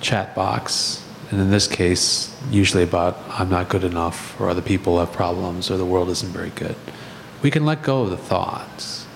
[0.00, 5.00] chat box, and in this case, usually about I'm not good enough, or other people
[5.00, 6.76] have problems, or the world isn't very good.
[7.42, 9.08] We can let go of the thoughts,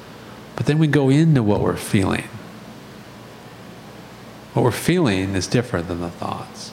[0.57, 2.29] but then we go into what we're feeling.
[4.53, 6.73] What we're feeling is different than the thoughts.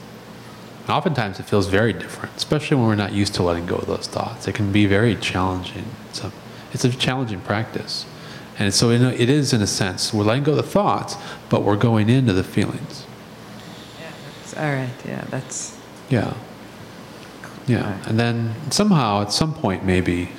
[0.82, 3.88] And oftentimes, it feels very different, especially when we're not used to letting go of
[3.88, 4.48] those thoughts.
[4.48, 5.86] It can be very challenging.
[6.10, 6.32] It's a,
[6.74, 8.06] it's a challenging practice.
[8.58, 11.16] And so in a, it is, in a sense, we're letting go of the thoughts,
[11.50, 13.06] but we're going into the feelings.
[14.00, 15.78] Yeah, that's, all right, yeah, that's
[16.10, 16.34] Yeah.
[17.68, 18.04] Yeah.
[18.08, 20.32] And then somehow, at some point, maybe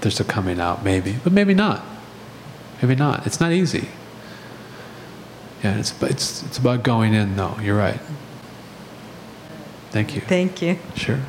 [0.00, 1.84] there's a coming out, maybe, but maybe not.
[2.80, 3.26] Maybe not.
[3.26, 3.88] It's not easy.
[5.62, 7.56] Yeah, it's, it's, it's about going in, though.
[7.60, 8.00] You're right.
[9.90, 10.20] Thank you.
[10.22, 10.78] Thank you.
[10.96, 11.20] Sure.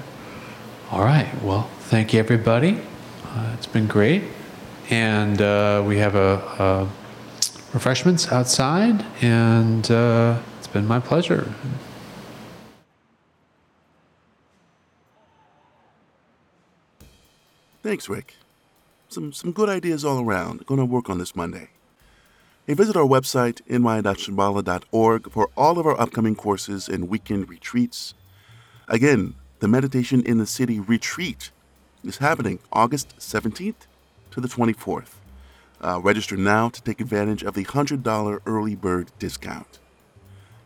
[0.90, 1.30] All right.
[1.44, 2.80] Well, thank you, everybody.
[3.26, 4.24] Uh, it's been great.
[4.90, 6.90] And uh, we have a, a
[7.74, 11.54] refreshments outside, and uh, it's been my pleasure.
[17.84, 18.36] Thanks, Rick.
[19.10, 20.66] Some, some good ideas all around.
[20.66, 21.70] Going to work on this Monday.
[22.68, 28.14] Visit our website, ny.shambhala.org, for all of our upcoming courses and weekend retreats.
[28.88, 31.52] Again, the Meditation in the City retreat
[32.06, 33.88] is happening August 17th
[34.32, 35.16] to the 24th.
[35.82, 39.80] Uh, register now to take advantage of the $100 early bird discount.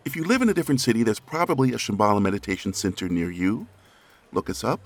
[0.06, 3.66] If you live in a different city, there's probably a Shambhala Meditation Center near you.
[4.32, 4.82] Look us up.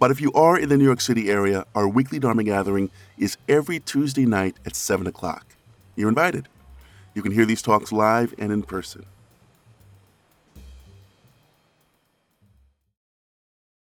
[0.00, 3.36] But if you are in the New York City area, our weekly Dharma gathering is
[3.48, 5.54] every Tuesday night at 7 o'clock.
[5.98, 6.48] You're invited.
[7.12, 9.04] You can hear these talks live and in person.